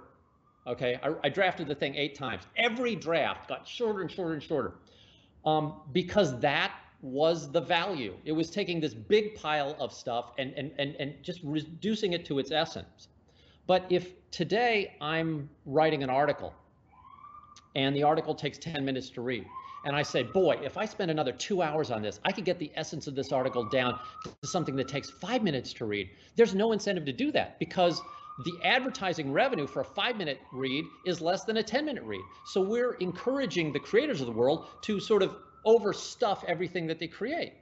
Okay, 0.67 0.99
I, 1.01 1.13
I 1.23 1.29
drafted 1.29 1.67
the 1.67 1.75
thing 1.75 1.95
eight 1.95 2.15
times. 2.15 2.43
Every 2.57 2.95
draft 2.95 3.47
got 3.47 3.67
shorter 3.67 4.01
and 4.01 4.11
shorter 4.11 4.33
and 4.33 4.43
shorter, 4.43 4.73
um, 5.45 5.81
because 5.93 6.39
that 6.39 6.73
was 7.01 7.51
the 7.51 7.61
value. 7.61 8.15
It 8.25 8.31
was 8.31 8.49
taking 8.49 8.79
this 8.79 8.93
big 8.93 9.35
pile 9.35 9.75
of 9.79 9.93
stuff 9.93 10.31
and 10.37 10.53
and 10.53 10.71
and 10.77 10.95
and 10.99 11.13
just 11.21 11.41
reducing 11.43 12.13
it 12.13 12.25
to 12.25 12.39
its 12.39 12.51
essence. 12.51 13.07
But 13.67 13.85
if 13.89 14.13
today 14.31 14.95
I'm 15.01 15.49
writing 15.65 16.03
an 16.03 16.09
article, 16.09 16.53
and 17.75 17.95
the 17.95 18.03
article 18.03 18.35
takes 18.35 18.57
10 18.59 18.85
minutes 18.85 19.09
to 19.11 19.21
read, 19.21 19.45
and 19.85 19.95
I 19.95 20.03
say, 20.03 20.23
boy, 20.23 20.59
if 20.63 20.77
I 20.77 20.85
spend 20.85 21.11
another 21.11 21.31
two 21.31 21.61
hours 21.61 21.91
on 21.91 22.01
this, 22.01 22.19
I 22.25 22.31
could 22.31 22.45
get 22.45 22.59
the 22.59 22.71
essence 22.75 23.07
of 23.07 23.15
this 23.15 23.31
article 23.31 23.63
down 23.69 23.99
to 24.23 24.47
something 24.47 24.75
that 24.75 24.87
takes 24.87 25.09
five 25.09 25.43
minutes 25.43 25.73
to 25.73 25.85
read. 25.85 26.09
There's 26.35 26.55
no 26.55 26.71
incentive 26.71 27.05
to 27.05 27.13
do 27.13 27.31
that 27.31 27.59
because 27.59 28.01
the 28.43 28.53
advertising 28.63 29.31
revenue 29.31 29.67
for 29.67 29.81
a 29.81 29.85
five 29.85 30.17
minute 30.17 30.39
read 30.51 30.85
is 31.05 31.21
less 31.21 31.45
than 31.45 31.57
a 31.57 31.63
10 31.63 31.85
minute 31.85 32.03
read. 32.03 32.23
So 32.45 32.61
we're 32.61 32.93
encouraging 32.95 33.71
the 33.71 33.79
creators 33.79 34.21
of 34.21 34.27
the 34.27 34.33
world 34.33 34.67
to 34.83 34.99
sort 34.99 35.23
of 35.23 35.35
overstuff 35.65 36.43
everything 36.45 36.87
that 36.87 36.99
they 36.99 37.07
create. 37.07 37.53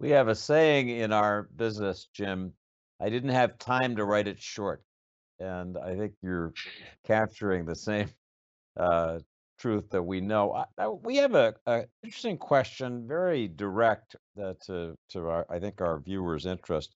We 0.00 0.10
have 0.10 0.28
a 0.28 0.34
saying 0.34 0.88
in 0.88 1.12
our 1.12 1.44
business, 1.56 2.08
Jim 2.12 2.52
I 3.00 3.10
didn't 3.10 3.30
have 3.30 3.58
time 3.58 3.96
to 3.96 4.04
write 4.04 4.28
it 4.28 4.40
short. 4.40 4.82
And 5.40 5.76
I 5.76 5.96
think 5.96 6.14
you're 6.22 6.52
capturing 7.04 7.64
the 7.64 7.74
same 7.74 8.08
uh, 8.78 9.18
truth 9.58 9.90
that 9.90 10.02
we 10.02 10.20
know. 10.20 10.52
I, 10.52 10.64
I, 10.78 10.88
we 10.88 11.16
have 11.16 11.34
a, 11.34 11.54
a, 11.66 11.84
interesting 12.02 12.38
question, 12.38 13.06
very 13.06 13.48
direct 13.48 14.16
uh, 14.40 14.54
to 14.66 14.96
to 15.10 15.28
our, 15.28 15.46
I 15.50 15.58
think 15.58 15.80
our 15.80 15.98
viewers' 15.98 16.46
interest 16.46 16.94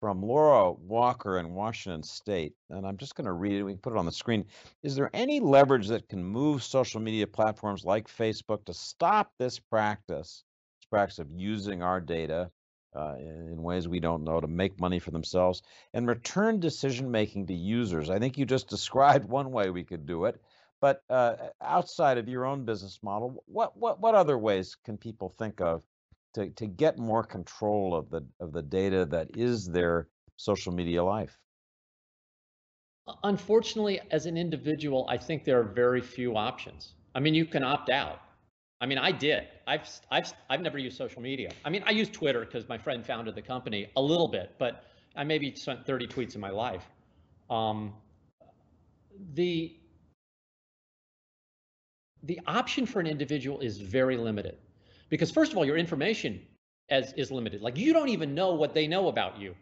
from 0.00 0.22
Laura 0.22 0.72
Walker 0.72 1.38
in 1.38 1.54
Washington 1.54 2.02
State, 2.02 2.54
and 2.70 2.86
I'm 2.86 2.96
just 2.96 3.14
going 3.14 3.26
to 3.26 3.32
read 3.32 3.56
it. 3.56 3.62
We 3.62 3.72
can 3.72 3.80
put 3.80 3.92
it 3.92 3.98
on 3.98 4.06
the 4.06 4.12
screen. 4.12 4.46
Is 4.82 4.96
there 4.96 5.10
any 5.12 5.40
leverage 5.40 5.88
that 5.88 6.08
can 6.08 6.24
move 6.24 6.62
social 6.62 7.00
media 7.00 7.26
platforms 7.26 7.84
like 7.84 8.08
Facebook 8.08 8.64
to 8.64 8.74
stop 8.74 9.32
this 9.38 9.58
practice, 9.58 10.42
this 10.80 10.86
practice 10.88 11.18
of 11.18 11.30
using 11.30 11.82
our 11.82 12.00
data 12.00 12.50
uh, 12.96 13.14
in 13.18 13.62
ways 13.62 13.86
we 13.86 14.00
don't 14.00 14.24
know 14.24 14.40
to 14.40 14.48
make 14.48 14.80
money 14.80 14.98
for 14.98 15.10
themselves 15.10 15.62
and 15.92 16.08
return 16.08 16.58
decision 16.58 17.10
making 17.10 17.46
to 17.48 17.54
users? 17.54 18.08
I 18.08 18.18
think 18.18 18.38
you 18.38 18.46
just 18.46 18.68
described 18.76 19.28
one 19.28 19.52
way 19.52 19.68
we 19.68 19.84
could 19.84 20.06
do 20.06 20.24
it. 20.24 20.40
But 20.80 21.02
uh, 21.10 21.36
outside 21.60 22.16
of 22.16 22.26
your 22.26 22.46
own 22.46 22.64
business 22.64 23.00
model, 23.02 23.44
what 23.44 23.76
what 23.76 24.00
what 24.00 24.14
other 24.14 24.38
ways 24.38 24.78
can 24.82 24.96
people 24.96 25.34
think 25.38 25.60
of 25.60 25.84
to 26.34 26.50
to 26.50 26.66
get 26.66 26.98
more 26.98 27.24
control 27.24 27.94
of 27.94 28.10
the 28.10 28.26
of 28.40 28.52
the 28.52 28.62
data 28.62 29.04
that 29.06 29.36
is 29.36 29.66
their 29.66 30.08
social 30.36 30.72
media 30.72 31.02
life? 31.02 31.36
Unfortunately, 33.24 34.00
as 34.10 34.26
an 34.26 34.36
individual, 34.36 35.06
I 35.08 35.16
think 35.16 35.44
there 35.44 35.58
are 35.58 35.64
very 35.64 36.00
few 36.00 36.36
options. 36.36 36.94
I 37.14 37.20
mean, 37.20 37.34
you 37.34 37.44
can 37.44 37.64
opt 37.64 37.90
out. 37.90 38.20
I 38.80 38.86
mean, 38.86 38.98
I 38.98 39.12
did. 39.12 39.48
I've 39.66 39.88
I've 40.10 40.32
I've 40.48 40.60
never 40.60 40.78
used 40.78 40.96
social 40.96 41.20
media. 41.20 41.50
I 41.64 41.70
mean, 41.70 41.82
I 41.86 41.90
use 41.90 42.08
Twitter 42.08 42.40
because 42.40 42.68
my 42.68 42.78
friend 42.78 43.04
founded 43.04 43.34
the 43.34 43.42
company 43.42 43.88
a 43.96 44.02
little 44.02 44.28
bit, 44.28 44.54
but 44.58 44.84
I 45.16 45.24
maybe 45.24 45.54
sent 45.54 45.84
30 45.84 46.06
tweets 46.06 46.34
in 46.34 46.40
my 46.40 46.50
life. 46.50 46.84
Um, 47.50 47.94
the 49.34 49.76
the 52.22 52.40
option 52.46 52.86
for 52.86 53.00
an 53.00 53.06
individual 53.06 53.60
is 53.60 53.78
very 53.78 54.16
limited 54.16 54.58
because 55.10 55.30
first 55.30 55.52
of 55.52 55.58
all 55.58 55.66
your 55.66 55.76
information 55.76 56.40
as 56.88 57.12
is 57.14 57.30
limited. 57.30 57.60
Like 57.60 57.76
you 57.76 57.92
don't 57.92 58.08
even 58.08 58.34
know 58.34 58.54
what 58.54 58.74
they 58.74 58.86
know 58.86 59.08
about 59.08 59.38
you 59.38 59.54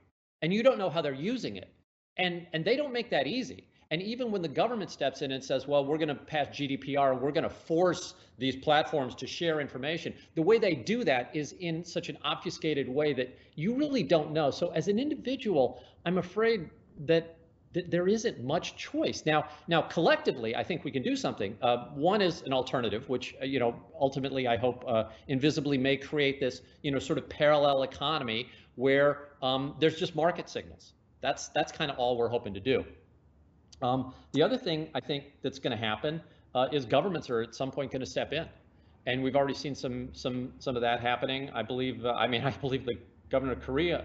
and 0.42 0.52
you 0.52 0.62
don't 0.62 0.78
know 0.78 0.88
how 0.88 1.02
they're 1.02 1.12
using 1.12 1.56
it. 1.56 1.72
And 2.16 2.46
and 2.52 2.64
they 2.64 2.76
don't 2.76 2.92
make 2.92 3.10
that 3.10 3.26
easy. 3.26 3.64
And 3.90 4.02
even 4.02 4.30
when 4.30 4.42
the 4.42 4.48
government 4.48 4.90
steps 4.90 5.22
in 5.22 5.32
and 5.32 5.42
says 5.42 5.66
well 5.66 5.84
we're 5.84 5.98
going 5.98 6.08
to 6.08 6.14
pass 6.14 6.48
gdpr 6.48 7.12
and 7.12 7.20
we're 7.20 7.32
going 7.32 7.44
to 7.44 7.50
force 7.50 8.14
these 8.38 8.56
platforms 8.56 9.14
to 9.16 9.26
share 9.26 9.60
information 9.60 10.14
the 10.34 10.42
way 10.42 10.58
they 10.58 10.74
do 10.74 11.02
that 11.04 11.30
is 11.34 11.52
in 11.60 11.84
such 11.84 12.08
an 12.08 12.18
obfuscated 12.22 12.88
way 12.88 13.12
that 13.12 13.36
you 13.56 13.74
really 13.74 14.02
don't 14.02 14.32
know. 14.32 14.50
So 14.50 14.68
as 14.72 14.88
an 14.88 14.98
individual 14.98 15.82
i'm 16.04 16.18
afraid 16.18 16.70
that 17.06 17.37
there 17.72 18.08
isn't 18.08 18.42
much 18.42 18.76
choice 18.76 19.24
now. 19.26 19.46
Now, 19.66 19.82
collectively, 19.82 20.56
I 20.56 20.64
think 20.64 20.84
we 20.84 20.90
can 20.90 21.02
do 21.02 21.16
something. 21.16 21.56
Uh, 21.60 21.88
one 21.94 22.22
is 22.22 22.42
an 22.42 22.52
alternative, 22.52 23.08
which 23.08 23.34
uh, 23.40 23.44
you 23.44 23.58
know 23.58 23.74
ultimately 24.00 24.46
I 24.46 24.56
hope 24.56 24.84
uh, 24.86 25.04
invisibly 25.28 25.76
may 25.76 25.96
create 25.96 26.40
this 26.40 26.62
you 26.82 26.90
know 26.90 26.98
sort 26.98 27.18
of 27.18 27.28
parallel 27.28 27.82
economy 27.82 28.48
where 28.76 29.28
um, 29.42 29.74
there's 29.80 29.98
just 29.98 30.14
market 30.16 30.48
signals. 30.48 30.94
That's 31.20 31.48
that's 31.48 31.70
kind 31.70 31.90
of 31.90 31.98
all 31.98 32.16
we're 32.16 32.28
hoping 32.28 32.54
to 32.54 32.60
do. 32.60 32.84
Um, 33.82 34.14
the 34.32 34.42
other 34.42 34.56
thing 34.56 34.88
I 34.94 35.00
think 35.00 35.24
that's 35.42 35.58
going 35.58 35.76
to 35.76 35.84
happen 35.84 36.20
uh, 36.54 36.68
is 36.72 36.84
governments 36.84 37.28
are 37.28 37.42
at 37.42 37.54
some 37.54 37.70
point 37.70 37.92
going 37.92 38.00
to 38.00 38.06
step 38.06 38.32
in, 38.32 38.46
and 39.06 39.22
we've 39.22 39.36
already 39.36 39.54
seen 39.54 39.74
some 39.74 40.08
some 40.14 40.52
some 40.58 40.74
of 40.74 40.82
that 40.82 41.00
happening. 41.00 41.50
I 41.50 41.62
believe. 41.62 42.04
Uh, 42.06 42.12
I 42.12 42.28
mean, 42.28 42.42
I 42.44 42.50
believe 42.50 42.86
the 42.86 42.96
governor 43.28 43.52
of 43.52 43.60
Korea 43.60 44.04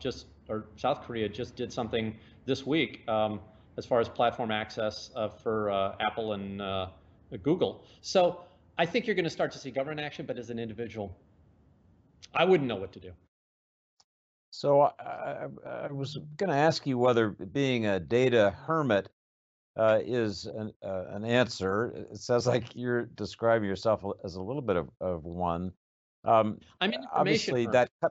just 0.00 0.26
or 0.48 0.66
South 0.76 1.02
Korea 1.02 1.28
just 1.28 1.56
did 1.56 1.72
something 1.72 2.14
this 2.46 2.66
week 2.66 3.06
um, 3.08 3.40
as 3.76 3.86
far 3.86 4.00
as 4.00 4.08
platform 4.08 4.50
access 4.50 5.10
uh, 5.16 5.28
for 5.28 5.70
uh, 5.70 5.96
Apple 6.00 6.34
and 6.34 6.60
uh, 6.60 6.88
Google. 7.42 7.84
So 8.00 8.40
I 8.78 8.86
think 8.86 9.06
you're 9.06 9.16
going 9.16 9.24
to 9.24 9.30
start 9.30 9.52
to 9.52 9.58
see 9.58 9.70
government 9.70 10.00
action, 10.00 10.26
but 10.26 10.38
as 10.38 10.50
an 10.50 10.58
individual, 10.58 11.16
I 12.34 12.44
wouldn't 12.44 12.68
know 12.68 12.76
what 12.76 12.92
to 12.92 13.00
do. 13.00 13.12
So 14.50 14.82
I, 14.82 15.48
I 15.66 15.92
was 15.92 16.16
going 16.36 16.50
to 16.50 16.56
ask 16.56 16.86
you 16.86 16.96
whether 16.96 17.30
being 17.30 17.86
a 17.86 17.98
data 17.98 18.54
hermit 18.66 19.08
uh, 19.76 19.98
is 20.04 20.46
an, 20.46 20.72
uh, 20.84 21.06
an 21.08 21.24
answer. 21.24 22.06
It 22.12 22.18
sounds 22.18 22.46
like 22.46 22.76
you're 22.76 23.06
describing 23.06 23.68
yourself 23.68 24.04
as 24.22 24.36
a 24.36 24.40
little 24.40 24.62
bit 24.62 24.76
of, 24.76 24.88
of 25.00 25.24
one. 25.24 25.72
Um, 26.24 26.60
I'm 26.80 26.92
information 26.92 27.08
obviously 27.12 27.64
hermit. 27.64 27.72
that 28.00 28.10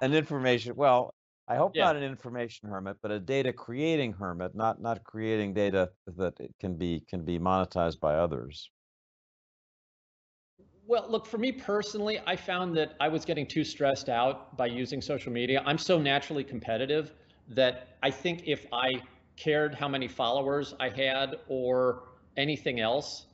an 0.00 0.14
information. 0.14 0.74
Well, 0.76 1.14
I 1.48 1.56
hope 1.56 1.74
Yeah. 1.74 1.78
not 1.78 1.96
an 1.96 2.02
information 2.02 2.68
hermit, 2.68 2.98
but 3.02 3.10
a 3.10 3.20
data 3.20 3.52
creating 3.52 4.14
hermit, 4.14 4.54
not 4.54 4.80
not 4.80 5.04
creating 5.04 5.54
data 5.54 5.92
that 6.06 6.38
it 6.40 6.54
can 6.58 6.76
be 6.76 7.00
can 7.08 7.24
be 7.24 7.38
monetized 7.38 8.00
by 8.00 8.14
others. 8.16 8.70
Well, 10.86 11.08
look, 11.08 11.26
for 11.26 11.38
me 11.38 11.52
personally, 11.52 12.20
I 12.26 12.36
found 12.36 12.76
that 12.76 12.96
I 13.00 13.08
was 13.08 13.24
getting 13.24 13.46
too 13.46 13.64
stressed 13.64 14.08
out 14.08 14.56
by 14.56 14.66
using 14.66 15.00
social 15.00 15.32
media. 15.32 15.62
I'm 15.64 15.78
so 15.78 15.98
naturally 15.98 16.44
competitive 16.44 17.12
that 17.48 17.96
I 18.02 18.10
think 18.10 18.42
if 18.46 18.66
I 18.72 19.02
cared 19.36 19.74
how 19.74 19.88
many 19.88 20.08
followers 20.08 20.74
I 20.80 20.88
had 20.90 21.36
or 21.48 22.08
anything 22.36 22.80
else, 22.80 23.26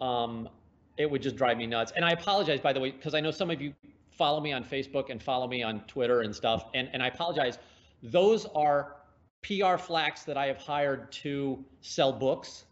um, 0.00 0.48
it 0.96 1.10
would 1.10 1.22
just 1.22 1.36
drive 1.36 1.58
me 1.58 1.66
nuts. 1.66 1.92
And 1.94 2.04
I 2.04 2.10
apologize, 2.10 2.60
by 2.60 2.72
the 2.72 2.80
way, 2.80 2.90
because 2.90 3.14
I 3.14 3.20
know 3.20 3.30
some 3.30 3.50
of 3.50 3.60
you 3.60 3.74
follow 4.18 4.40
me 4.40 4.52
on 4.52 4.64
Facebook 4.64 5.10
and 5.10 5.22
follow 5.22 5.46
me 5.46 5.62
on 5.62 5.80
Twitter 5.86 6.20
and 6.22 6.34
stuff. 6.34 6.66
And, 6.74 6.90
and 6.92 7.02
I 7.02 7.06
apologize. 7.06 7.58
Those 8.02 8.46
are 8.54 8.96
PR 9.42 9.78
flacks 9.78 10.24
that 10.24 10.36
I 10.36 10.46
have 10.46 10.58
hired 10.58 11.10
to 11.12 11.64
sell 11.80 12.12
books. 12.12 12.64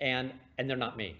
And 0.00 0.30
and 0.58 0.68
they're 0.68 0.76
not 0.76 0.98
me. 0.98 1.16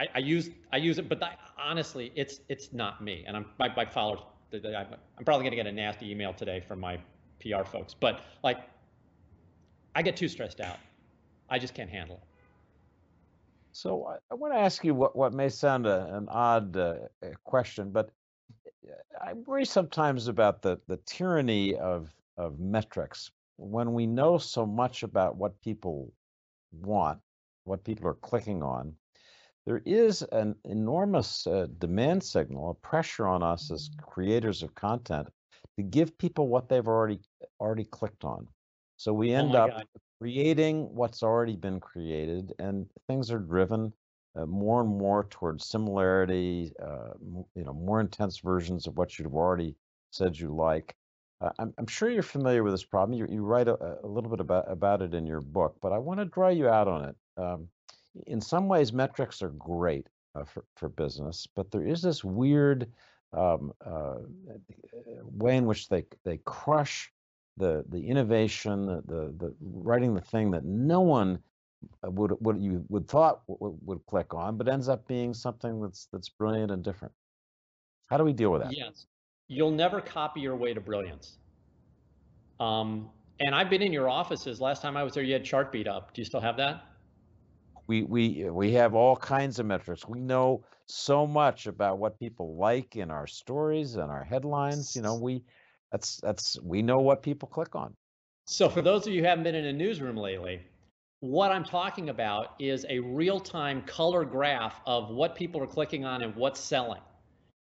I, 0.00 0.06
I 0.14 0.18
use 0.18 0.48
I 0.72 0.78
use 0.78 0.98
it, 0.98 1.10
but 1.10 1.22
I, 1.22 1.36
honestly, 1.58 2.10
it's 2.16 2.40
it's 2.48 2.72
not 2.72 3.04
me. 3.04 3.22
And 3.26 3.36
I'm 3.36 3.44
my, 3.58 3.68
my 3.76 3.84
followers. 3.84 4.20
I'm 4.52 5.24
probably 5.24 5.44
gonna 5.44 5.56
get 5.56 5.66
a 5.66 5.72
nasty 5.72 6.10
email 6.10 6.32
today 6.32 6.60
from 6.60 6.80
my 6.80 6.98
PR 7.40 7.64
folks. 7.64 7.92
But 7.92 8.22
like, 8.42 8.58
I 9.94 10.00
get 10.00 10.16
too 10.16 10.28
stressed 10.28 10.60
out. 10.60 10.78
I 11.50 11.58
just 11.58 11.74
can't 11.74 11.90
handle 11.90 12.16
it. 12.16 12.33
So 13.74 14.06
I, 14.06 14.16
I 14.30 14.34
want 14.36 14.54
to 14.54 14.58
ask 14.58 14.84
you 14.84 14.94
what, 14.94 15.16
what 15.16 15.34
may 15.34 15.48
sound 15.48 15.84
a, 15.86 16.14
an 16.14 16.28
odd 16.28 16.76
uh, 16.76 16.94
question, 17.42 17.90
but 17.90 18.10
uh, 18.86 18.92
I 19.20 19.32
worry 19.32 19.64
sometimes 19.64 20.28
about 20.28 20.62
the, 20.62 20.78
the 20.86 20.98
tyranny 21.06 21.74
of, 21.76 22.08
of 22.36 22.60
metrics. 22.60 23.32
When 23.56 23.92
we 23.92 24.06
know 24.06 24.38
so 24.38 24.64
much 24.64 25.02
about 25.02 25.36
what 25.36 25.60
people 25.60 26.12
want, 26.72 27.18
what 27.64 27.82
people 27.82 28.06
are 28.06 28.14
clicking 28.14 28.62
on, 28.62 28.94
there 29.66 29.82
is 29.84 30.22
an 30.22 30.54
enormous 30.64 31.44
uh, 31.46 31.66
demand 31.78 32.22
signal, 32.22 32.70
a 32.70 32.74
pressure 32.74 33.26
on 33.26 33.42
us 33.42 33.72
as 33.72 33.90
creators 34.00 34.62
of 34.62 34.72
content 34.76 35.26
to 35.76 35.82
give 35.82 36.16
people 36.16 36.46
what 36.46 36.68
they've 36.68 36.86
already 36.86 37.18
already 37.58 37.84
clicked 37.84 38.24
on. 38.24 38.46
So 38.98 39.12
we 39.12 39.34
Oh 39.34 39.38
end 39.38 39.48
my 39.48 39.58
up 39.58 39.70
God. 39.70 39.86
Creating 40.24 40.94
what's 40.94 41.22
already 41.24 41.56
been 41.56 41.80
created, 41.80 42.54
and 42.60 42.86
things 43.08 43.30
are 43.30 43.40
driven 43.40 43.92
uh, 44.36 44.46
more 44.46 44.82
and 44.82 44.90
more 44.90 45.24
towards 45.30 45.66
similarity, 45.66 46.72
uh, 46.82 47.14
you 47.56 47.64
know, 47.64 47.74
more 47.74 48.00
intense 48.00 48.38
versions 48.40 48.86
of 48.88 48.96
what 48.98 49.18
you've 49.18 49.36
already 49.36 49.76
said 50.12 50.38
you 50.38 50.54
like. 50.54 50.96
Uh, 51.42 51.50
I'm, 51.60 51.74
I'm 51.78 51.88
sure 51.88 52.10
you're 52.10 52.22
familiar 52.22 52.64
with 52.64 52.74
this 52.74 52.84
problem. 52.84 53.18
You, 53.18 53.26
you 53.30 53.44
write 53.44 53.68
a, 53.68 53.98
a 54.04 54.08
little 54.08 54.30
bit 54.30 54.40
about, 54.40 54.70
about 54.70 55.02
it 55.02 55.14
in 55.14 55.26
your 55.26 55.42
book, 55.42 55.76
but 55.82 55.92
I 55.92 55.98
want 55.98 56.20
to 56.20 56.26
draw 56.26 56.50
you 56.50 56.68
out 56.68 56.88
on 56.88 57.04
it. 57.10 57.16
Um, 57.38 57.68
in 58.26 58.40
some 58.42 58.68
ways, 58.68 58.92
metrics 58.92 59.42
are 59.42 59.50
great. 59.50 60.08
uh, 60.36 60.44
for 60.44 60.64
for 60.76 60.90
business, 60.90 61.48
but 61.56 61.72
there 61.72 61.86
is 61.86 62.02
this 62.02 62.24
weird 62.24 62.88
um, 63.34 63.72
uh, 63.86 64.16
way 65.32 65.56
in 65.58 65.66
which 65.66 65.88
they 65.88 66.04
they 66.24 66.38
crush 66.46 67.12
the 67.56 67.84
the 67.88 68.06
innovation, 68.06 68.86
the, 68.86 69.02
the 69.06 69.34
the 69.38 69.54
writing 69.60 70.14
the 70.14 70.20
thing 70.20 70.50
that 70.52 70.64
no 70.64 71.00
one 71.00 71.38
uh, 72.04 72.10
would 72.10 72.32
would 72.40 72.60
you 72.60 72.84
would 72.88 73.08
thought 73.08 73.42
would, 73.46 73.76
would 73.84 74.06
click 74.06 74.34
on, 74.34 74.56
but 74.56 74.68
ends 74.68 74.88
up 74.88 75.06
being 75.06 75.32
something 75.34 75.80
that's 75.80 76.08
that's 76.12 76.28
brilliant 76.28 76.70
and 76.70 76.82
different. 76.82 77.14
How 78.08 78.16
do 78.16 78.24
we 78.24 78.32
deal 78.32 78.50
with 78.50 78.62
that? 78.62 78.76
Yes, 78.76 79.06
you'll 79.48 79.70
never 79.70 80.00
copy 80.00 80.40
your 80.40 80.56
way 80.56 80.74
to 80.74 80.80
brilliance. 80.80 81.38
Um, 82.60 83.10
and 83.40 83.54
I've 83.54 83.70
been 83.70 83.82
in 83.82 83.92
your 83.92 84.08
offices. 84.08 84.60
Last 84.60 84.82
time 84.82 84.96
I 84.96 85.02
was 85.02 85.14
there, 85.14 85.22
you 85.22 85.32
had 85.32 85.44
Chartbeat 85.44 85.88
up. 85.88 86.14
Do 86.14 86.20
you 86.20 86.24
still 86.24 86.40
have 86.40 86.56
that? 86.56 86.84
We 87.86 88.02
we 88.02 88.48
we 88.50 88.72
have 88.72 88.94
all 88.94 89.16
kinds 89.16 89.58
of 89.58 89.66
metrics. 89.66 90.08
We 90.08 90.20
know 90.20 90.64
so 90.86 91.26
much 91.26 91.66
about 91.66 91.98
what 91.98 92.18
people 92.18 92.56
like 92.56 92.96
in 92.96 93.10
our 93.10 93.26
stories 93.26 93.96
and 93.96 94.10
our 94.10 94.24
headlines. 94.24 94.96
You 94.96 95.02
know, 95.02 95.16
we 95.16 95.42
that's 95.94 96.16
that's 96.22 96.60
we 96.60 96.82
know 96.82 96.98
what 96.98 97.22
people 97.22 97.46
click 97.46 97.76
on. 97.76 97.94
So 98.48 98.68
for 98.68 98.82
those 98.82 99.06
of 99.06 99.12
you 99.12 99.20
who 99.20 99.28
haven't 99.28 99.44
been 99.44 99.54
in 99.54 99.66
a 99.66 99.72
newsroom 99.72 100.16
lately, 100.16 100.60
what 101.20 101.52
I'm 101.52 101.62
talking 101.62 102.08
about 102.08 102.56
is 102.58 102.84
a 102.90 102.98
real-time 102.98 103.80
color 103.82 104.24
graph 104.24 104.80
of 104.86 105.10
what 105.10 105.36
people 105.36 105.62
are 105.62 105.68
clicking 105.68 106.04
on 106.04 106.22
and 106.22 106.34
what's 106.34 106.58
selling. 106.58 107.00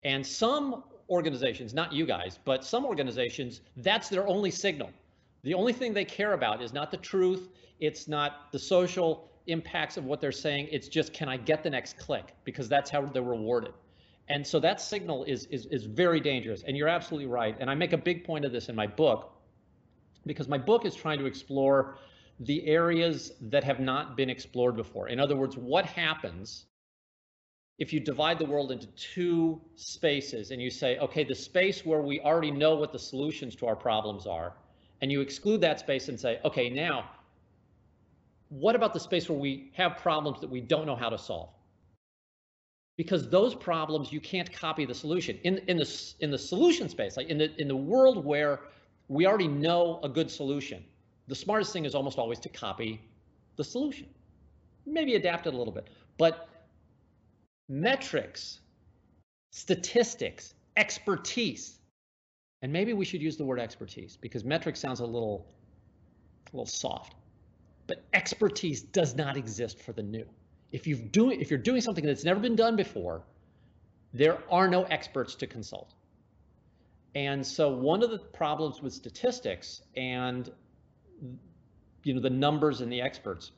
And 0.04 0.24
some 0.24 0.84
organizations, 1.08 1.72
not 1.72 1.94
you 1.94 2.04
guys, 2.04 2.38
but 2.44 2.62
some 2.62 2.84
organizations, 2.84 3.62
that's 3.78 4.10
their 4.10 4.28
only 4.28 4.50
signal. 4.50 4.90
The 5.42 5.54
only 5.54 5.72
thing 5.72 5.94
they 5.94 6.04
care 6.04 6.34
about 6.34 6.62
is 6.62 6.74
not 6.74 6.90
the 6.90 6.98
truth, 6.98 7.48
it's 7.80 8.06
not 8.06 8.52
the 8.52 8.58
social 8.58 9.30
impacts 9.46 9.96
of 9.96 10.04
what 10.04 10.20
they're 10.20 10.30
saying, 10.30 10.68
it's 10.70 10.88
just 10.88 11.14
can 11.14 11.28
I 11.28 11.38
get 11.38 11.62
the 11.62 11.70
next 11.70 11.96
click 11.96 12.34
because 12.44 12.68
that's 12.68 12.90
how 12.90 13.00
they're 13.06 13.22
rewarded. 13.22 13.72
And 14.30 14.46
so 14.46 14.60
that 14.60 14.80
signal 14.80 15.24
is, 15.24 15.46
is, 15.46 15.66
is 15.66 15.84
very 15.84 16.20
dangerous. 16.20 16.62
And 16.62 16.76
you're 16.76 16.88
absolutely 16.88 17.26
right. 17.26 17.56
And 17.58 17.68
I 17.68 17.74
make 17.74 17.92
a 17.92 17.98
big 17.98 18.22
point 18.24 18.44
of 18.44 18.52
this 18.52 18.68
in 18.68 18.76
my 18.76 18.86
book 18.86 19.32
because 20.24 20.46
my 20.46 20.56
book 20.56 20.86
is 20.86 20.94
trying 20.94 21.18
to 21.18 21.26
explore 21.26 21.96
the 22.38 22.64
areas 22.68 23.32
that 23.40 23.64
have 23.64 23.80
not 23.80 24.16
been 24.16 24.30
explored 24.30 24.76
before. 24.76 25.08
In 25.08 25.18
other 25.18 25.34
words, 25.34 25.56
what 25.56 25.84
happens 25.84 26.66
if 27.80 27.92
you 27.92 27.98
divide 27.98 28.38
the 28.38 28.44
world 28.44 28.70
into 28.70 28.86
two 28.88 29.60
spaces 29.74 30.52
and 30.52 30.62
you 30.62 30.70
say, 30.70 30.96
okay, 30.98 31.24
the 31.24 31.34
space 31.34 31.84
where 31.84 32.02
we 32.02 32.20
already 32.20 32.52
know 32.52 32.76
what 32.76 32.92
the 32.92 32.98
solutions 32.98 33.56
to 33.56 33.66
our 33.66 33.74
problems 33.74 34.28
are, 34.28 34.52
and 35.00 35.10
you 35.10 35.22
exclude 35.22 35.60
that 35.62 35.80
space 35.80 36.08
and 36.08 36.20
say, 36.20 36.38
okay, 36.44 36.70
now, 36.70 37.10
what 38.48 38.76
about 38.76 38.92
the 38.92 39.00
space 39.00 39.28
where 39.28 39.38
we 39.38 39.72
have 39.74 39.96
problems 39.96 40.40
that 40.40 40.50
we 40.50 40.60
don't 40.60 40.86
know 40.86 40.96
how 40.96 41.08
to 41.08 41.18
solve? 41.18 41.48
Because 43.00 43.30
those 43.30 43.54
problems, 43.54 44.12
you 44.12 44.20
can't 44.20 44.52
copy 44.52 44.84
the 44.84 44.94
solution. 44.94 45.38
In, 45.42 45.56
in, 45.68 45.78
the, 45.78 46.12
in 46.20 46.30
the 46.30 46.36
solution 46.36 46.86
space, 46.90 47.16
like 47.16 47.28
in 47.28 47.38
the, 47.38 47.58
in 47.58 47.66
the 47.66 47.74
world 47.74 48.22
where 48.26 48.60
we 49.08 49.26
already 49.26 49.48
know 49.48 50.00
a 50.02 50.08
good 50.10 50.30
solution, 50.30 50.84
the 51.26 51.34
smartest 51.34 51.72
thing 51.72 51.86
is 51.86 51.94
almost 51.94 52.18
always 52.18 52.38
to 52.40 52.50
copy 52.50 53.00
the 53.56 53.64
solution. 53.64 54.06
Maybe 54.84 55.14
adapt 55.14 55.46
it 55.46 55.54
a 55.54 55.56
little 55.56 55.72
bit. 55.72 55.88
But 56.18 56.46
metrics, 57.70 58.60
statistics, 59.50 60.52
expertise. 60.76 61.78
And 62.60 62.70
maybe 62.70 62.92
we 62.92 63.06
should 63.06 63.22
use 63.22 63.38
the 63.38 63.44
word 63.46 63.60
expertise 63.60 64.18
because 64.20 64.44
metrics 64.44 64.78
sounds 64.78 65.00
a 65.00 65.06
little, 65.06 65.46
a 66.52 66.56
little 66.56 66.66
soft. 66.66 67.14
But 67.86 68.04
expertise 68.12 68.82
does 68.82 69.14
not 69.14 69.38
exist 69.38 69.80
for 69.80 69.94
the 69.94 70.02
new. 70.02 70.26
If 70.72 70.86
you've 70.86 71.10
doing 71.12 71.40
if 71.40 71.50
you're 71.50 71.58
doing 71.58 71.80
something 71.80 72.04
that's 72.04 72.24
never 72.24 72.40
been 72.40 72.56
done 72.56 72.76
before, 72.76 73.22
there 74.12 74.38
are 74.50 74.68
no 74.68 74.84
experts 74.84 75.34
to 75.36 75.46
consult. 75.46 75.94
And 77.14 77.44
so 77.44 77.70
one 77.70 78.02
of 78.02 78.10
the 78.10 78.18
problems 78.18 78.82
with 78.82 78.92
statistics 78.92 79.82
and 79.96 80.50
you 82.04 82.14
know 82.14 82.20
the 82.20 82.30
numbers 82.30 82.80
and 82.80 82.90
the 82.90 83.00
experts 83.00 83.52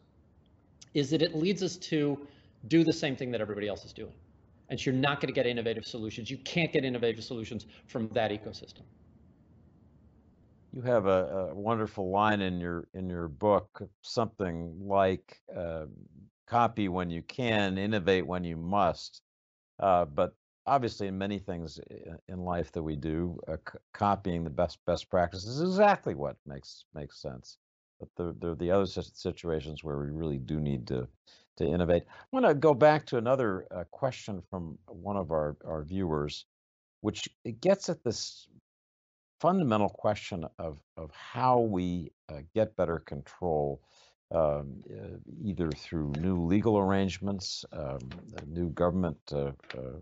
is 0.94 1.10
that 1.10 1.22
it 1.22 1.34
leads 1.34 1.62
us 1.62 1.76
to 1.76 2.18
do 2.68 2.84
the 2.84 2.92
same 2.92 3.16
thing 3.16 3.30
that 3.30 3.40
everybody 3.40 3.68
else 3.68 3.84
is 3.84 3.92
doing. 3.92 4.12
And 4.68 4.78
so 4.80 4.90
you're 4.90 5.00
not 5.00 5.20
going 5.20 5.28
to 5.28 5.34
get 5.34 5.46
innovative 5.46 5.84
solutions. 5.84 6.30
You 6.30 6.38
can't 6.38 6.72
get 6.72 6.84
innovative 6.84 7.24
solutions 7.24 7.66
from 7.87 8.08
that 8.08 8.30
ecosystem. 8.30 8.82
You 10.72 10.80
have 10.82 11.06
a, 11.06 11.50
a 11.50 11.54
wonderful 11.54 12.10
line 12.10 12.40
in 12.40 12.58
your 12.58 12.88
in 12.94 13.10
your 13.10 13.28
book, 13.28 13.82
something 14.00 14.74
like 14.80 15.42
uh, 15.54 15.84
"copy 16.46 16.88
when 16.88 17.11
you 17.11 17.22
can, 17.22 17.78
innovate 17.78 18.26
when 18.26 18.44
you 18.44 18.57
must." 18.57 19.22
Uh, 19.78 20.05
but 20.05 20.35
obviously, 20.66 21.09
in 21.09 21.18
many 21.18 21.38
things 21.38 21.81
in 22.28 22.38
life 22.38 22.72
that 22.72 22.83
we 22.83 22.96
do, 22.96 23.38
uh, 23.48 23.57
copying 23.92 24.44
the 24.44 24.50
best 24.50 24.78
best 24.87 25.11
practices 25.11 25.57
is 25.57 25.62
exactly 25.62 26.14
what 26.14 26.37
makes 26.46 26.85
makes 26.94 27.20
sense. 27.20 27.59
But 27.98 28.09
there, 28.16 28.33
there 28.33 28.50
are 28.50 28.57
the 28.57 28.70
other 28.70 28.87
situations 28.87 29.85
where 29.85 29.98
we 29.98 30.11
really 30.11 30.38
do 30.38 30.61
need 30.61 30.87
to 30.88 31.09
to 31.57 31.66
innovate. 31.66 32.05
I 32.09 32.24
want 32.33 32.46
to 32.46 32.55
go 32.55 32.74
back 32.74 33.07
to 33.07 33.18
another 33.18 33.66
uh, 33.70 33.85
question 33.90 34.42
from 34.50 34.78
one 34.87 35.16
of 35.16 35.31
our, 35.31 35.57
our 35.64 35.85
viewers, 35.85 36.46
which 37.02 37.28
gets 37.61 37.88
at 37.88 38.02
this 38.02 38.48
fundamental 39.40 39.88
question 39.88 40.46
of, 40.59 40.78
of 40.96 41.11
how 41.11 41.61
we 41.61 42.12
uh, 42.28 42.38
get 42.55 42.76
better 42.76 43.00
control, 43.00 43.83
um, 44.32 44.82
uh, 44.90 45.16
either 45.42 45.70
through 45.70 46.12
new 46.20 46.40
legal 46.40 46.78
arrangements, 46.78 47.64
um, 47.72 47.98
new 48.46 48.70
government 48.70 49.18
uh, 49.32 49.52
uh, 49.76 49.98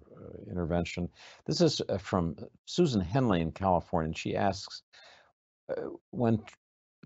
intervention. 0.50 1.08
This 1.46 1.60
is 1.60 1.80
uh, 1.88 1.98
from 1.98 2.36
Susan 2.66 3.00
Henley 3.00 3.40
in 3.40 3.52
California, 3.52 4.08
and 4.08 4.16
she 4.16 4.36
asks, 4.36 4.82
when 6.10 6.42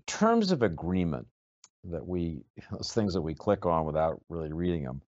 terms 0.07 0.51
of 0.51 0.61
agreement 0.61 1.27
that 1.83 2.05
we 2.05 2.43
those 2.71 2.93
things 2.93 3.13
that 3.13 3.21
we 3.21 3.33
click 3.33 3.65
on 3.65 3.85
without 3.85 4.21
really 4.29 4.51
reading 4.53 4.83
them 4.83 5.01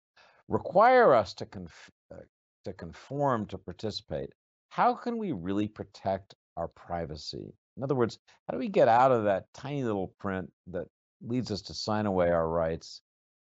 require 0.49 1.15
us 1.15 1.35
to 1.35 1.47
conf- 1.47 1.91
uh, 2.13 2.19
to 2.65 2.73
conform 2.73 3.47
to 3.47 3.59
participate 3.59 4.31
how 4.69 4.95
can 4.95 5.19
we 5.19 5.33
really 5.33 5.69
protect 5.69 6.35
our 6.57 6.69
privacy 6.69 7.53
in 7.77 7.83
other 7.83 7.95
words 7.95 8.19
how 8.47 8.53
do 8.53 8.59
we 8.59 8.69
get 8.69 8.89
out 8.89 9.13
of 9.13 9.25
that 9.25 9.53
tiny 9.55 9.85
little 9.85 10.09
print 10.19 10.51
that 10.67 10.87
leads 11.23 11.51
us 11.51 11.63
to 11.63 11.75
sign 11.75 12.07
away 12.07 12.31
our 12.31 12.49
rights 12.49 13.03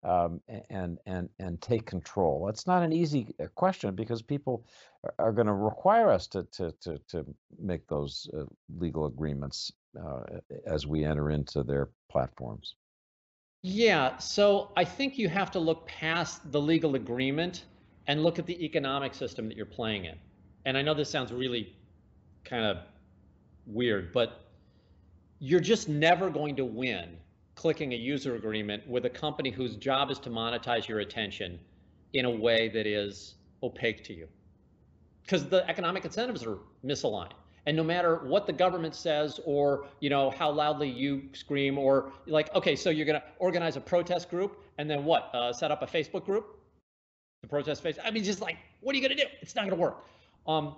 um, 0.05 0.41
and 0.71 0.99
and 1.07 1.29
and 1.39 1.61
take 1.61 1.85
control 1.85 2.47
that's 2.47 2.67
not 2.67 2.83
an 2.85 2.93
easy 2.93 3.35
uh, 3.43 3.47
question 3.57 3.95
because 3.95 4.23
people 4.23 4.65
are, 5.05 5.15
are 5.27 5.33
going 5.33 5.47
to 5.49 5.53
require 5.53 6.11
us 6.11 6.29
to 6.29 6.45
to 6.53 6.73
to, 6.81 6.99
to 7.09 7.25
make 7.59 7.87
those 7.89 8.31
uh, 8.37 8.45
legal 8.79 9.07
agreements 9.07 9.73
uh, 10.01 10.23
as 10.67 10.87
we 10.87 11.05
enter 11.05 11.31
into 11.31 11.65
their 11.65 11.89
platforms 12.11 12.77
yeah, 13.63 14.17
so 14.19 14.71
I 14.77 14.85
think 14.85 15.19
you 15.19 15.29
have 15.29 15.51
to 15.53 15.59
look 15.59 15.87
past 15.87 16.53
the 16.53 16.61
legal 16.61 16.95
agreement 16.95 17.65
and 18.07 18.23
look 18.23 18.39
at 18.39 18.47
the 18.47 18.65
economic 18.65 19.15
system 19.15 19.49
that 19.49 19.57
you're 19.57 19.67
playing 19.67 20.05
in. 20.05 20.15
And 20.65 20.79
I 20.79 20.83
know 20.83 20.95
this 20.95 21.11
sounds 21.11 21.33
really 21.33 21.75
kind 22.45 22.65
of 22.65 22.79
weird, 23.67 24.13
but 24.13 24.45
you're 25.41 25.61
just 25.61 25.89
never 25.89 26.31
going 26.31 26.57
to 26.57 26.65
win 26.65 27.17
clicking 27.59 27.93
a 27.93 27.97
user 27.97 28.37
agreement 28.37 28.87
with 28.87 29.05
a 29.05 29.11
company 29.11 29.51
whose 29.51 29.75
job 29.75 30.13
is 30.13 30.19
to 30.21 30.31
monetize 30.31 30.87
your 30.87 31.01
attention 31.01 31.59
in 32.13 32.25
a 32.25 32.31
way 32.31 32.69
that 32.69 32.87
is 32.87 33.35
opaque 33.65 34.05
to 34.05 34.15
you. 34.15 34.29
Because 35.23 35.49
the 35.49 35.69
economic 35.69 36.05
incentives 36.05 36.47
are 36.47 36.59
misaligned. 36.85 37.33
And 37.67 37.77
no 37.77 37.83
matter 37.83 38.19
what 38.19 38.47
the 38.47 38.53
government 38.53 38.95
says 38.95 39.41
or 39.45 39.87
you 39.99 40.09
know 40.09 40.31
how 40.31 40.53
loudly 40.53 40.89
you 40.89 41.29
scream 41.33 41.79
or 41.79 42.13
like 42.27 42.55
okay 42.55 42.77
so 42.77 42.91
you're 42.91 43.05
going 43.05 43.21
to 43.21 43.27
organize 43.41 43.77
a 43.77 43.81
protest 43.81 44.31
group 44.31 44.63
and 44.79 44.89
then 44.89 45.05
what 45.05 45.29
uh, 45.35 45.53
set 45.53 45.73
up 45.73 45.83
a 45.83 45.87
facebook 45.87 46.25
group? 46.25 46.61
To 47.43 47.49
protest 47.49 47.83
face 47.83 47.99
i 48.05 48.11
mean 48.13 48.23
just 48.23 48.41
like 48.41 48.57
what 48.81 48.95
are 48.95 48.99
you 48.99 49.07
going 49.07 49.19
to 49.19 49.23
do? 49.25 49.29
It's 49.43 49.57
not 49.57 49.63
going 49.63 49.77
to 49.77 49.83
work. 49.83 50.07
Um, 50.47 50.77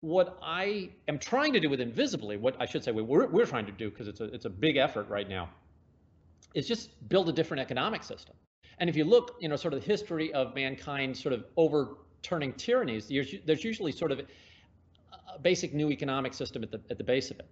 what 0.00 0.36
i 0.42 0.90
am 1.06 1.18
trying 1.18 1.52
to 1.52 1.60
do 1.60 1.70
with 1.70 1.80
invisibly 1.80 2.36
what 2.36 2.56
i 2.58 2.66
should 2.66 2.82
say 2.82 2.90
we're, 2.90 3.26
we're 3.26 3.46
trying 3.46 3.66
to 3.66 3.72
do 3.72 3.88
because 3.88 4.08
it's 4.08 4.20
a, 4.20 4.24
it's 4.34 4.46
a 4.46 4.50
big 4.50 4.76
effort 4.76 5.08
right 5.08 5.28
now 5.28 5.48
is 6.54 6.66
just 6.66 6.90
build 7.08 7.28
a 7.28 7.32
different 7.32 7.60
economic 7.60 8.02
system 8.02 8.34
and 8.78 8.88
if 8.88 8.96
you 8.96 9.04
look 9.04 9.36
you 9.40 9.48
know 9.48 9.56
sort 9.56 9.74
of 9.74 9.80
the 9.80 9.86
history 9.86 10.32
of 10.34 10.54
mankind 10.54 11.16
sort 11.16 11.32
of 11.32 11.44
overturning 11.56 12.52
tyrannies 12.54 13.08
there's, 13.46 13.64
usually 13.64 13.92
sort 13.92 14.12
of 14.12 14.20
a 14.20 15.38
basic 15.38 15.74
new 15.74 15.90
economic 15.90 16.34
system 16.34 16.62
at 16.62 16.70
the 16.70 16.80
at 16.90 16.98
the 16.98 17.04
base 17.04 17.30
of 17.30 17.38
it. 17.38 17.46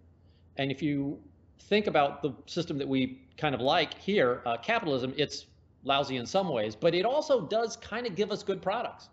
And 0.56 0.70
if 0.70 0.82
you 0.82 1.18
think 1.60 1.86
about 1.86 2.22
the 2.22 2.32
system 2.46 2.78
that 2.78 2.88
we 2.88 3.22
kind 3.36 3.54
of 3.54 3.60
like 3.60 3.94
here, 3.98 4.42
uh, 4.46 4.56
capitalism, 4.58 5.14
it's 5.16 5.46
lousy 5.84 6.16
in 6.16 6.26
some 6.26 6.48
ways, 6.48 6.74
but 6.76 6.94
it 6.94 7.04
also 7.04 7.46
does 7.46 7.76
kind 7.76 8.06
of 8.06 8.14
give 8.14 8.30
us 8.30 8.42
good 8.42 8.60
products. 8.60 9.08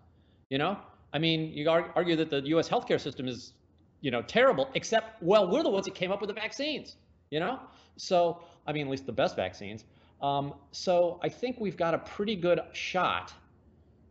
You 0.49 0.57
know, 0.57 0.77
I 1.13 1.19
mean, 1.19 1.51
you 1.53 1.69
argue 1.69 2.15
that 2.15 2.29
the 2.29 2.41
U.S. 2.47 2.67
healthcare 2.67 2.99
system 2.99 3.27
is, 3.27 3.53
you 4.01 4.11
know, 4.11 4.21
terrible, 4.21 4.69
except 4.73 5.21
well, 5.21 5.49
we're 5.49 5.63
the 5.63 5.69
ones 5.69 5.85
that 5.85 5.95
came 5.95 6.11
up 6.11 6.21
with 6.21 6.29
the 6.29 6.33
vaccines. 6.33 6.95
You 7.29 7.39
know, 7.39 7.59
so 7.97 8.43
I 8.65 8.73
mean, 8.73 8.87
at 8.87 8.91
least 8.91 9.05
the 9.05 9.11
best 9.11 9.35
vaccines. 9.35 9.85
Um, 10.21 10.53
so 10.71 11.19
I 11.21 11.29
think 11.29 11.57
we've 11.59 11.77
got 11.77 11.93
a 11.93 11.99
pretty 11.99 12.35
good 12.35 12.59
shot 12.73 13.33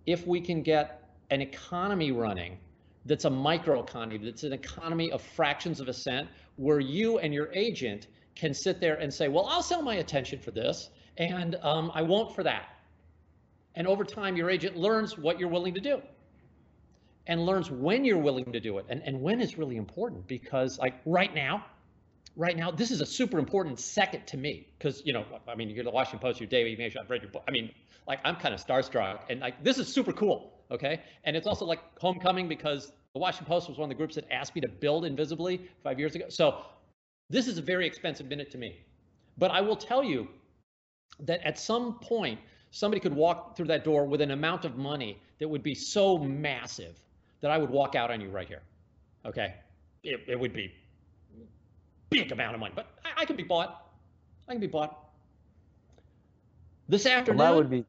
if 0.06 0.26
we 0.26 0.40
can 0.40 0.62
get 0.62 1.10
an 1.30 1.40
economy 1.40 2.12
running 2.12 2.58
that's 3.06 3.24
a 3.24 3.30
microeconomy, 3.30 4.24
that's 4.24 4.42
an 4.42 4.52
economy 4.52 5.10
of 5.12 5.22
fractions 5.22 5.80
of 5.80 5.88
a 5.88 5.92
cent, 5.92 6.28
where 6.56 6.80
you 6.80 7.18
and 7.18 7.32
your 7.32 7.52
agent 7.52 8.08
can 8.34 8.52
sit 8.52 8.80
there 8.80 8.96
and 8.96 9.12
say, 9.12 9.28
well, 9.28 9.46
I'll 9.46 9.62
sell 9.62 9.82
my 9.82 9.96
attention 9.96 10.38
for 10.38 10.50
this, 10.50 10.90
and 11.16 11.56
um, 11.62 11.90
I 11.94 12.02
won't 12.02 12.34
for 12.34 12.42
that. 12.42 12.68
And 13.74 13.86
over 13.86 14.04
time, 14.04 14.36
your 14.36 14.50
agent 14.50 14.76
learns 14.76 15.16
what 15.16 15.38
you're 15.38 15.48
willing 15.48 15.74
to 15.74 15.80
do 15.80 16.02
and 17.26 17.44
learns 17.44 17.70
when 17.70 18.04
you're 18.04 18.18
willing 18.18 18.52
to 18.52 18.60
do 18.60 18.78
it. 18.78 18.86
And, 18.88 19.02
and 19.04 19.20
when 19.20 19.40
is 19.40 19.58
really 19.58 19.76
important 19.76 20.26
because, 20.26 20.78
like, 20.78 20.94
right 21.04 21.34
now, 21.34 21.64
right 22.36 22.56
now, 22.56 22.70
this 22.70 22.90
is 22.90 23.00
a 23.00 23.06
super 23.06 23.38
important 23.38 23.80
second 23.80 24.26
to 24.28 24.36
me 24.36 24.68
because, 24.78 25.02
you 25.04 25.12
know, 25.12 25.24
I 25.48 25.54
mean, 25.54 25.70
you're 25.70 25.84
the 25.84 25.90
Washington 25.90 26.20
Post, 26.20 26.38
you're 26.38 26.48
David 26.48 26.72
Ignatius, 26.72 27.02
I've 27.02 27.10
read 27.10 27.22
your 27.22 27.30
book. 27.30 27.44
I 27.48 27.50
mean, 27.50 27.72
like, 28.06 28.20
I'm 28.24 28.36
kind 28.36 28.54
of 28.54 28.64
starstruck 28.64 29.20
and, 29.30 29.40
like, 29.40 29.64
this 29.64 29.78
is 29.78 29.92
super 29.92 30.12
cool. 30.12 30.52
Okay. 30.70 31.00
And 31.24 31.36
it's 31.36 31.46
also 31.46 31.64
like 31.64 31.80
homecoming 32.00 32.48
because 32.48 32.92
the 33.12 33.20
Washington 33.20 33.46
Post 33.46 33.68
was 33.68 33.78
one 33.78 33.86
of 33.86 33.88
the 33.90 33.94
groups 33.94 34.16
that 34.16 34.30
asked 34.32 34.54
me 34.54 34.60
to 34.60 34.68
build 34.68 35.04
Invisibly 35.04 35.68
five 35.82 35.98
years 35.98 36.14
ago. 36.14 36.26
So 36.28 36.64
this 37.30 37.46
is 37.46 37.58
a 37.58 37.62
very 37.62 37.86
expensive 37.86 38.26
minute 38.26 38.50
to 38.50 38.58
me. 38.58 38.80
But 39.38 39.50
I 39.50 39.60
will 39.60 39.76
tell 39.76 40.02
you 40.02 40.28
that 41.20 41.40
at 41.46 41.58
some 41.58 41.98
point, 42.00 42.40
somebody 42.72 43.00
could 43.00 43.14
walk 43.14 43.56
through 43.56 43.66
that 43.66 43.84
door 43.84 44.06
with 44.06 44.20
an 44.20 44.32
amount 44.32 44.64
of 44.64 44.76
money 44.76 45.20
that 45.38 45.48
would 45.48 45.62
be 45.62 45.74
so 45.74 46.18
massive 46.18 46.98
that 47.40 47.50
I 47.50 47.58
would 47.58 47.70
walk 47.70 47.94
out 47.94 48.10
on 48.10 48.20
you 48.20 48.28
right 48.28 48.48
here. 48.48 48.62
Okay. 49.24 49.54
It, 50.02 50.20
it 50.26 50.38
would 50.38 50.52
be 50.52 50.72
big 52.10 52.32
amount 52.32 52.54
of 52.54 52.60
money, 52.60 52.72
but 52.74 52.86
I, 53.04 53.22
I 53.22 53.24
can 53.24 53.36
be 53.36 53.42
bought. 53.42 53.86
I 54.48 54.52
can 54.52 54.60
be 54.60 54.66
bought. 54.66 55.10
This 56.88 57.06
afternoon. 57.06 57.38
Well, 57.38 57.52
that 57.52 57.58
would 57.58 57.70
be. 57.70 57.84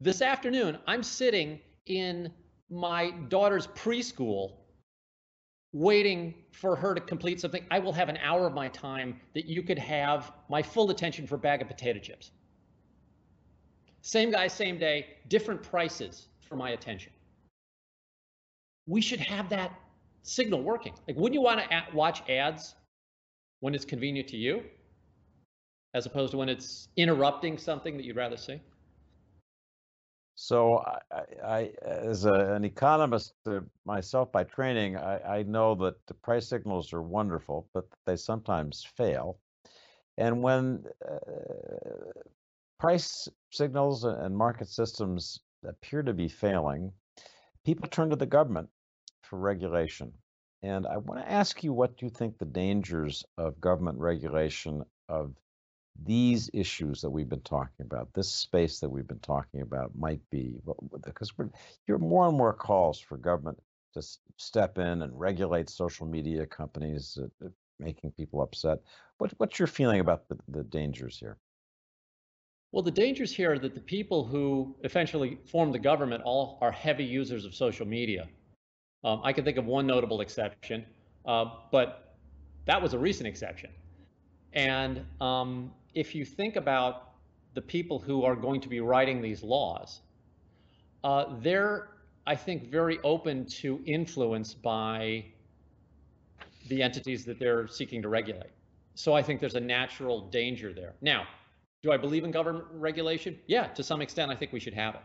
This 0.00 0.22
afternoon, 0.22 0.78
I'm 0.86 1.02
sitting 1.02 1.60
in 1.86 2.32
my 2.70 3.10
daughter's 3.28 3.66
preschool 3.66 4.52
waiting 5.72 6.34
for 6.52 6.74
her 6.74 6.94
to 6.94 7.00
complete 7.00 7.40
something, 7.40 7.64
I 7.70 7.78
will 7.78 7.92
have 7.92 8.08
an 8.08 8.18
hour 8.18 8.46
of 8.46 8.54
my 8.54 8.68
time 8.68 9.20
that 9.34 9.46
you 9.46 9.62
could 9.62 9.78
have 9.78 10.32
my 10.48 10.62
full 10.62 10.90
attention 10.90 11.26
for 11.26 11.36
a 11.36 11.38
bag 11.38 11.62
of 11.62 11.68
potato 11.68 11.98
chips. 12.00 12.32
Same 14.02 14.30
guy, 14.30 14.48
same 14.48 14.78
day, 14.78 15.06
different 15.28 15.62
prices 15.62 16.28
for 16.48 16.56
my 16.56 16.70
attention. 16.70 17.12
We 18.86 19.00
should 19.00 19.20
have 19.20 19.48
that 19.50 19.72
signal 20.22 20.62
working. 20.62 20.94
Like, 21.06 21.16
wouldn't 21.16 21.34
you 21.34 21.40
want 21.40 21.60
to 21.60 21.84
watch 21.94 22.28
ads 22.28 22.74
when 23.60 23.74
it's 23.74 23.84
convenient 23.84 24.28
to 24.28 24.36
you, 24.36 24.62
as 25.94 26.06
opposed 26.06 26.32
to 26.32 26.38
when 26.38 26.48
it's 26.48 26.88
interrupting 26.96 27.58
something 27.58 27.96
that 27.96 28.04
you'd 28.04 28.16
rather 28.16 28.36
see? 28.36 28.60
So, 30.36 30.82
I, 31.12 31.22
I 31.44 31.70
as 31.82 32.24
a, 32.24 32.32
an 32.32 32.64
economist 32.64 33.34
uh, 33.46 33.60
myself 33.84 34.32
by 34.32 34.44
training, 34.44 34.96
I, 34.96 35.40
I, 35.40 35.42
know 35.42 35.74
that 35.74 35.96
the 36.06 36.14
price 36.14 36.48
signals 36.48 36.94
are 36.94 37.02
wonderful, 37.02 37.68
but 37.74 37.84
they 38.06 38.16
sometimes 38.16 38.86
fail. 38.96 39.38
And 40.16 40.42
when 40.42 40.84
uh, 41.06 41.18
price 42.78 43.28
signals 43.50 44.04
and 44.04 44.34
market 44.34 44.68
systems 44.68 45.40
appear 45.62 46.02
to 46.02 46.14
be 46.14 46.28
failing, 46.28 46.90
people 47.64 47.88
turn 47.88 48.08
to 48.08 48.16
the 48.16 48.24
government 48.24 48.70
for 49.30 49.38
regulation. 49.38 50.12
And 50.62 50.86
I 50.86 50.98
want 50.98 51.20
to 51.20 51.30
ask 51.30 51.64
you 51.64 51.72
what 51.72 51.96
do 51.96 52.04
you 52.04 52.10
think 52.10 52.36
the 52.36 52.44
dangers 52.44 53.24
of 53.38 53.60
government 53.60 53.98
regulation 53.98 54.84
of 55.08 55.34
these 56.04 56.50
issues 56.52 57.00
that 57.00 57.10
we've 57.10 57.28
been 57.28 57.40
talking 57.40 57.86
about, 57.86 58.12
this 58.12 58.28
space 58.28 58.80
that 58.80 58.90
we've 58.90 59.08
been 59.08 59.18
talking 59.20 59.62
about 59.62 59.92
might 59.96 60.20
be, 60.30 60.60
because 61.04 61.36
we're 61.38 61.48
hear 61.86 61.98
more 61.98 62.28
and 62.28 62.36
more 62.36 62.52
calls 62.52 62.98
for 62.98 63.16
government 63.16 63.58
to 63.94 64.02
step 64.36 64.78
in 64.78 65.02
and 65.02 65.18
regulate 65.18 65.70
social 65.70 66.06
media 66.06 66.46
companies 66.46 67.18
uh, 67.44 67.48
making 67.78 68.12
people 68.12 68.42
upset. 68.42 68.78
What, 69.18 69.32
what's 69.38 69.58
your 69.58 69.66
feeling 69.66 70.00
about 70.00 70.28
the, 70.28 70.38
the 70.48 70.62
dangers 70.62 71.18
here? 71.18 71.38
Well, 72.72 72.82
the 72.84 72.92
dangers 72.92 73.34
here 73.34 73.52
are 73.52 73.58
that 73.58 73.74
the 73.74 73.80
people 73.80 74.24
who 74.24 74.76
eventually 74.84 75.38
form 75.50 75.72
the 75.72 75.78
government 75.78 76.22
all 76.24 76.58
are 76.60 76.70
heavy 76.70 77.04
users 77.04 77.44
of 77.44 77.54
social 77.54 77.86
media. 77.86 78.28
Um, 79.02 79.20
I 79.24 79.32
can 79.32 79.44
think 79.44 79.56
of 79.56 79.66
one 79.66 79.86
notable 79.86 80.20
exception, 80.20 80.84
uh, 81.26 81.46
but 81.72 82.16
that 82.66 82.80
was 82.80 82.92
a 82.94 82.98
recent 82.98 83.26
exception. 83.26 83.70
And 84.52 85.04
um, 85.20 85.72
if 85.94 86.14
you 86.14 86.24
think 86.24 86.56
about 86.56 87.12
the 87.54 87.62
people 87.62 87.98
who 87.98 88.24
are 88.24 88.36
going 88.36 88.60
to 88.60 88.68
be 88.68 88.80
writing 88.80 89.22
these 89.22 89.42
laws, 89.42 90.00
uh, 91.02 91.36
they're, 91.40 91.88
I 92.26 92.36
think, 92.36 92.70
very 92.70 92.98
open 93.02 93.46
to 93.46 93.80
influence 93.86 94.54
by 94.54 95.24
the 96.68 96.82
entities 96.82 97.24
that 97.24 97.38
they're 97.38 97.66
seeking 97.66 98.02
to 98.02 98.08
regulate. 98.08 98.50
So 98.94 99.14
I 99.14 99.22
think 99.22 99.40
there's 99.40 99.54
a 99.54 99.60
natural 99.60 100.28
danger 100.28 100.72
there. 100.72 100.94
Now, 101.00 101.26
do 101.82 101.90
I 101.90 101.96
believe 101.96 102.24
in 102.24 102.30
government 102.30 102.66
regulation? 102.72 103.38
Yeah, 103.46 103.68
to 103.68 103.82
some 103.82 104.02
extent, 104.02 104.30
I 104.30 104.36
think 104.36 104.52
we 104.52 104.60
should 104.60 104.74
have 104.74 104.94
it. 104.96 105.00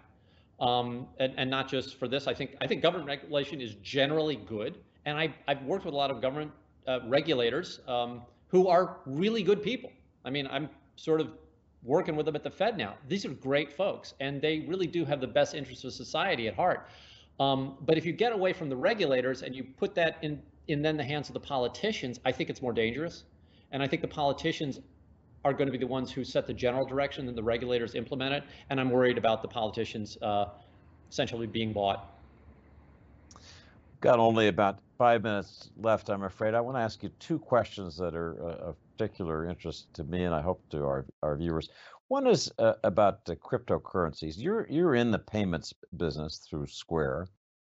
Um, 0.59 1.07
and, 1.19 1.33
and 1.35 1.49
not 1.49 1.67
just 1.67 1.99
for 1.99 2.07
this. 2.07 2.27
I 2.27 2.33
think 2.33 2.55
I 2.61 2.67
think 2.67 2.81
government 2.81 3.09
regulation 3.09 3.59
is 3.59 3.75
generally 3.83 4.37
good, 4.37 4.77
and 5.05 5.17
I, 5.17 5.33
I've 5.49 5.61
worked 5.63 5.83
with 5.83 5.93
a 5.93 5.97
lot 5.97 6.11
of 6.11 6.21
government 6.21 6.51
uh, 6.87 6.99
regulators 7.07 7.81
um, 7.87 8.21
who 8.47 8.69
are 8.69 8.97
really 9.05 9.43
good 9.43 9.61
people. 9.61 9.91
I 10.23 10.29
mean, 10.29 10.47
I'm 10.49 10.69
sort 10.95 11.19
of 11.19 11.31
working 11.83 12.15
with 12.15 12.25
them 12.25 12.35
at 12.35 12.43
the 12.43 12.49
Fed 12.49 12.77
now. 12.77 12.95
These 13.07 13.25
are 13.25 13.29
great 13.29 13.71
folks, 13.71 14.13
and 14.19 14.41
they 14.41 14.59
really 14.61 14.87
do 14.87 15.05
have 15.05 15.21
the 15.21 15.27
best 15.27 15.53
interests 15.53 15.83
of 15.83 15.93
society 15.93 16.47
at 16.47 16.55
heart. 16.55 16.87
Um, 17.39 17.77
but 17.81 17.97
if 17.97 18.05
you 18.05 18.13
get 18.13 18.31
away 18.31 18.53
from 18.53 18.69
the 18.69 18.75
regulators 18.75 19.43
and 19.43 19.55
you 19.55 19.63
put 19.63 19.93
that 19.95 20.17
in, 20.21 20.41
in 20.67 20.81
then 20.81 20.97
the 20.97 21.03
hands 21.03 21.29
of 21.29 21.33
the 21.33 21.39
politicians, 21.39 22.19
I 22.25 22.31
think 22.31 22.49
it's 22.49 22.61
more 22.61 22.73
dangerous. 22.73 23.25
And 23.71 23.83
I 23.83 23.87
think 23.87 24.01
the 24.01 24.07
politicians 24.07 24.79
are 25.45 25.53
going 25.53 25.67
to 25.67 25.71
be 25.71 25.77
the 25.77 25.87
ones 25.87 26.11
who 26.11 26.23
set 26.23 26.47
the 26.47 26.53
general 26.53 26.85
direction 26.85 27.29
and 27.29 27.37
the 27.37 27.43
regulators 27.43 27.93
implement 27.93 28.33
it. 28.33 28.43
And 28.71 28.81
I'm 28.81 28.89
worried 28.89 29.17
about 29.17 29.43
the 29.43 29.47
politicians 29.47 30.17
uh, 30.21 30.47
essentially 31.09 31.45
being 31.45 31.71
bought. 31.71 32.11
Got 34.01 34.19
only 34.19 34.47
about 34.47 34.79
five 34.97 35.23
minutes 35.23 35.69
left, 35.77 36.09
I'm 36.09 36.23
afraid. 36.23 36.55
I 36.55 36.61
want 36.61 36.77
to 36.77 36.81
ask 36.81 37.03
you 37.03 37.09
two 37.19 37.37
questions 37.37 37.95
that 37.97 38.15
are 38.15 38.43
uh, 38.43 38.69
of 38.69 38.75
particular 38.97 39.47
interest 39.47 39.93
to 39.93 40.03
me, 40.03 40.23
and 40.23 40.33
I 40.33 40.41
hope 40.41 40.63
to 40.71 40.83
our, 40.83 41.05
our 41.21 41.35
viewers. 41.35 41.69
One 42.07 42.27
is 42.27 42.51
uh, 42.57 42.73
about 42.83 43.25
cryptocurrencies. 43.25 44.35
You're 44.37 44.67
you're 44.69 44.95
in 44.95 45.11
the 45.11 45.19
payments 45.19 45.73
business 45.97 46.37
through 46.37 46.67
Square, 46.67 47.27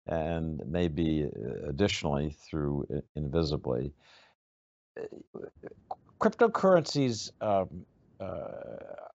and 0.06 0.62
maybe 0.68 1.26
uh, 1.26 1.70
additionally 1.70 2.36
through 2.50 2.86
Invisibly. 3.16 3.94
Uh, 4.98 5.48
cryptocurrencies 6.20 7.32
um, 7.42 7.86
uh, 8.20 9.08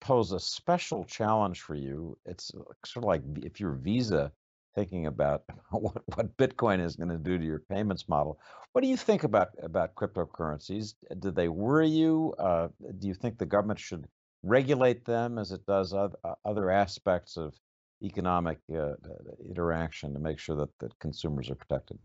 pose 0.00 0.32
a 0.32 0.40
special 0.40 1.04
challenge 1.04 1.62
for 1.62 1.74
you. 1.74 2.18
It's 2.26 2.52
sort 2.84 3.04
of 3.04 3.04
like 3.04 3.22
if 3.42 3.60
you're 3.60 3.74
Visa 3.74 4.32
thinking 4.74 5.06
about 5.06 5.44
what, 5.70 6.02
what 6.14 6.36
Bitcoin 6.36 6.84
is 6.84 6.96
going 6.96 7.08
to 7.08 7.18
do 7.18 7.38
to 7.38 7.44
your 7.44 7.60
payments 7.60 8.08
model. 8.08 8.38
What 8.72 8.82
do 8.82 8.88
you 8.88 8.96
think 8.96 9.24
about 9.24 9.50
about 9.62 9.94
cryptocurrencies? 9.94 10.94
Do 11.20 11.30
they 11.30 11.48
worry 11.48 11.88
you? 11.88 12.34
Uh, 12.38 12.68
do 12.98 13.06
you 13.06 13.14
think 13.14 13.38
the 13.38 13.46
government 13.46 13.78
should 13.78 14.06
regulate 14.42 15.04
them 15.04 15.38
as 15.38 15.52
it 15.52 15.64
does 15.66 15.94
other, 15.94 16.16
uh, 16.24 16.34
other 16.44 16.70
aspects 16.70 17.36
of 17.36 17.54
economic 18.02 18.58
uh, 18.76 18.92
interaction 19.48 20.12
to 20.12 20.20
make 20.20 20.38
sure 20.38 20.56
that, 20.56 20.68
that 20.80 20.98
consumers 20.98 21.50
are 21.50 21.54
protected? 21.54 21.98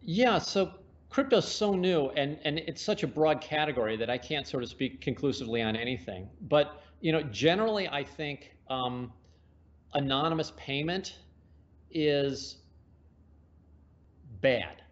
Yeah, 0.00 0.38
so 0.38 0.72
crypto's 1.14 1.46
so 1.46 1.76
new 1.76 2.08
and, 2.16 2.36
and 2.42 2.58
it's 2.58 2.82
such 2.82 3.04
a 3.04 3.06
broad 3.06 3.40
category 3.40 3.96
that 3.96 4.10
I 4.10 4.18
can't 4.18 4.48
sort 4.48 4.64
of 4.64 4.68
speak 4.68 5.00
conclusively 5.00 5.62
on 5.62 5.76
anything. 5.76 6.28
But 6.48 6.82
you 7.02 7.12
know, 7.12 7.22
generally, 7.22 7.86
I 7.88 8.02
think 8.02 8.56
um, 8.68 9.12
anonymous 9.92 10.52
payment 10.56 11.18
is 11.92 12.56
bad. 14.40 14.82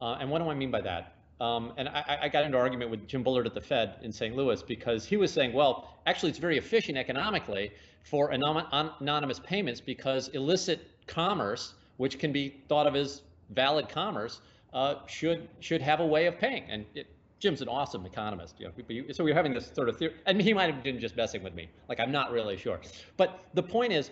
Uh, 0.00 0.18
and 0.20 0.30
what 0.30 0.38
do 0.42 0.48
I 0.48 0.54
mean 0.54 0.70
by 0.70 0.80
that? 0.82 1.16
Um, 1.40 1.72
and 1.76 1.88
I, 1.88 2.18
I, 2.22 2.28
got 2.28 2.44
into 2.44 2.56
argument 2.56 2.90
with 2.92 3.08
Jim 3.08 3.24
Bullard 3.24 3.46
at 3.46 3.54
the 3.54 3.60
Fed 3.60 3.96
in 4.02 4.12
St. 4.12 4.36
Louis 4.36 4.62
because 4.62 5.06
he 5.06 5.16
was 5.16 5.32
saying, 5.32 5.52
well, 5.52 5.98
actually, 6.06 6.28
it's 6.28 6.38
very 6.38 6.58
efficient 6.58 6.96
economically 6.96 7.72
for 8.04 8.30
anonymous 8.30 9.40
payments 9.40 9.80
because 9.80 10.28
illicit 10.28 10.86
commerce, 11.06 11.74
which 11.96 12.18
can 12.18 12.30
be 12.30 12.60
thought 12.68 12.86
of 12.86 12.94
as 12.94 13.22
valid 13.50 13.88
commerce, 13.88 14.40
uh, 14.72 15.06
should 15.06 15.48
should 15.60 15.82
have 15.82 16.00
a 16.00 16.06
way 16.06 16.26
of 16.26 16.38
paying. 16.38 16.64
And 16.68 16.84
it, 16.94 17.06
Jim's 17.38 17.62
an 17.62 17.68
awesome 17.68 18.04
economist. 18.04 18.56
You 18.58 18.66
know, 18.66 19.12
so 19.12 19.24
we 19.24 19.32
are 19.32 19.34
having 19.34 19.54
this 19.54 19.70
sort 19.74 19.88
of 19.88 19.96
theory, 19.96 20.14
and 20.26 20.40
he 20.40 20.52
might 20.52 20.72
have 20.72 20.82
been 20.82 21.00
just 21.00 21.16
messing 21.16 21.42
with 21.42 21.54
me. 21.54 21.68
Like 21.88 21.98
I'm 21.98 22.12
not 22.12 22.30
really 22.30 22.56
sure. 22.56 22.80
But 23.16 23.44
the 23.54 23.62
point 23.62 23.92
is, 23.92 24.10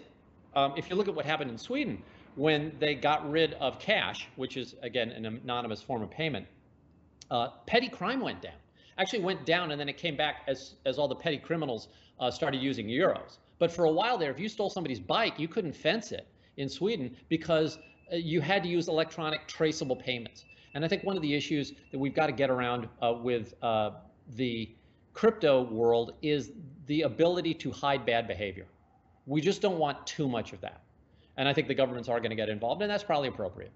um, 0.55 0.73
if 0.77 0.89
you 0.89 0.97
look 0.97 1.09
at 1.09 1.15
what 1.15 1.27
happened 1.27 1.51
in 1.51 1.59
Sweden 1.59 2.03
when 2.37 2.73
they 2.79 2.95
got 2.95 3.29
rid 3.29 3.55
of 3.55 3.79
cash, 3.79 4.29
which 4.37 4.57
is 4.57 4.75
again 4.83 5.11
an 5.11 5.27
anonymous 5.27 5.83
form 5.83 6.03
of 6.03 6.11
payment, 6.11 6.47
uh, 7.31 7.49
petty 7.67 7.89
crime 7.89 8.21
went 8.21 8.43
down. 8.43 8.55
Actually 8.97 9.21
went 9.21 9.45
down, 9.47 9.71
and 9.71 9.81
then 9.81 9.89
it 9.89 9.97
came 9.97 10.17
back 10.17 10.43
as 10.49 10.75
as 10.87 10.99
all 10.99 11.07
the 11.07 11.15
petty 11.15 11.39
criminals 11.39 11.89
uh, 12.19 12.31
started 12.31 12.63
using 12.63 12.87
euros. 12.87 13.39
But 13.59 13.73
for 13.73 13.85
a 13.85 13.91
while 13.91 14.19
there, 14.19 14.31
if 14.31 14.39
you 14.39 14.49
stole 14.49 14.71
somebody's 14.71 15.01
bike, 15.01 15.39
you 15.39 15.49
couldn't 15.49 15.75
fence 15.75 16.13
it 16.13 16.27
in 16.57 16.69
Sweden 16.69 17.17
because 17.29 17.79
you 18.13 18.41
had 18.41 18.63
to 18.63 18.69
use 18.69 18.89
electronic 18.89 19.47
traceable 19.47 19.97
payments. 19.97 20.45
And 20.75 20.85
I 20.85 20.89
think 20.89 21.05
one 21.05 21.17
of 21.17 21.23
the 21.23 21.35
issues 21.35 21.73
that 21.91 21.99
we've 21.99 22.15
got 22.15 22.27
to 22.27 22.33
get 22.33 22.51
around 22.51 22.89
uh, 23.03 23.15
with 23.21 23.55
uh, 23.63 23.91
the 24.37 24.71
crypto 25.15 25.63
world 25.63 26.15
is 26.23 26.53
the 26.87 27.03
ability 27.03 27.55
to 27.55 27.71
hide 27.71 28.07
bad 28.07 28.29
behavior. 28.29 28.67
We 29.27 29.41
just 29.41 29.61
don't 29.61 29.79
want 29.79 30.07
too 30.07 30.29
much 30.29 30.53
of 30.53 30.61
that. 30.61 30.81
And 31.37 31.49
I 31.49 31.53
think 31.53 31.69
the 31.69 31.75
governments 31.75 32.09
are 32.09 32.19
going 32.19 32.31
to 32.31 32.37
get 32.37 32.49
involved, 32.49 32.83
and 32.83 32.91
that's 32.91 33.05
probably 33.05 33.29
appropriate. 33.29 33.73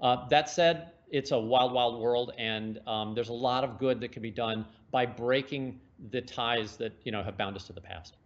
Uh, 0.00 0.28
that 0.28 0.48
said, 0.48 0.90
it's 1.10 1.30
a 1.30 1.38
wild, 1.38 1.72
wild 1.72 2.00
world, 2.00 2.32
and 2.36 2.80
um, 2.86 3.14
there's 3.14 3.28
a 3.28 3.34
lot 3.34 3.64
of 3.64 3.78
good 3.78 4.00
that 4.00 4.12
can 4.12 4.22
be 4.22 4.30
done 4.30 4.66
by 4.90 5.06
breaking 5.06 5.80
the 6.10 6.20
ties 6.20 6.76
that 6.76 6.92
you 7.04 7.12
know 7.12 7.22
have 7.22 7.36
bound 7.38 7.56
us 7.56 7.66
to 7.66 7.72
the 7.72 7.80
past. 7.80 8.16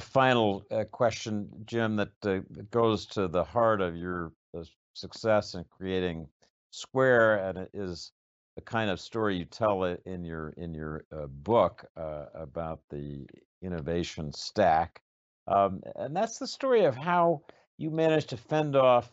Final 0.00 0.64
uh, 0.70 0.84
question, 0.84 1.48
Jim, 1.66 1.96
that 1.96 2.12
uh, 2.24 2.40
goes 2.70 3.06
to 3.06 3.28
the 3.28 3.44
heart 3.44 3.80
of 3.80 3.96
your 3.96 4.32
uh, 4.56 4.62
success 4.94 5.54
in 5.54 5.64
creating 5.64 6.28
Square, 6.70 7.46
and 7.46 7.58
it 7.58 7.70
is 7.74 8.12
the 8.56 8.62
kind 8.62 8.90
of 8.90 9.00
story 9.00 9.36
you 9.36 9.44
tell 9.44 9.84
in 9.84 10.24
your 10.24 10.50
in 10.56 10.74
your 10.74 11.04
book 11.28 11.84
about 11.96 12.80
the 12.90 13.26
innovation 13.62 14.32
stack, 14.32 15.02
um, 15.46 15.80
and 15.96 16.16
that's 16.16 16.38
the 16.38 16.46
story 16.46 16.84
of 16.84 16.96
how 16.96 17.42
you 17.78 17.90
managed 17.90 18.30
to 18.30 18.36
fend 18.36 18.76
off 18.76 19.10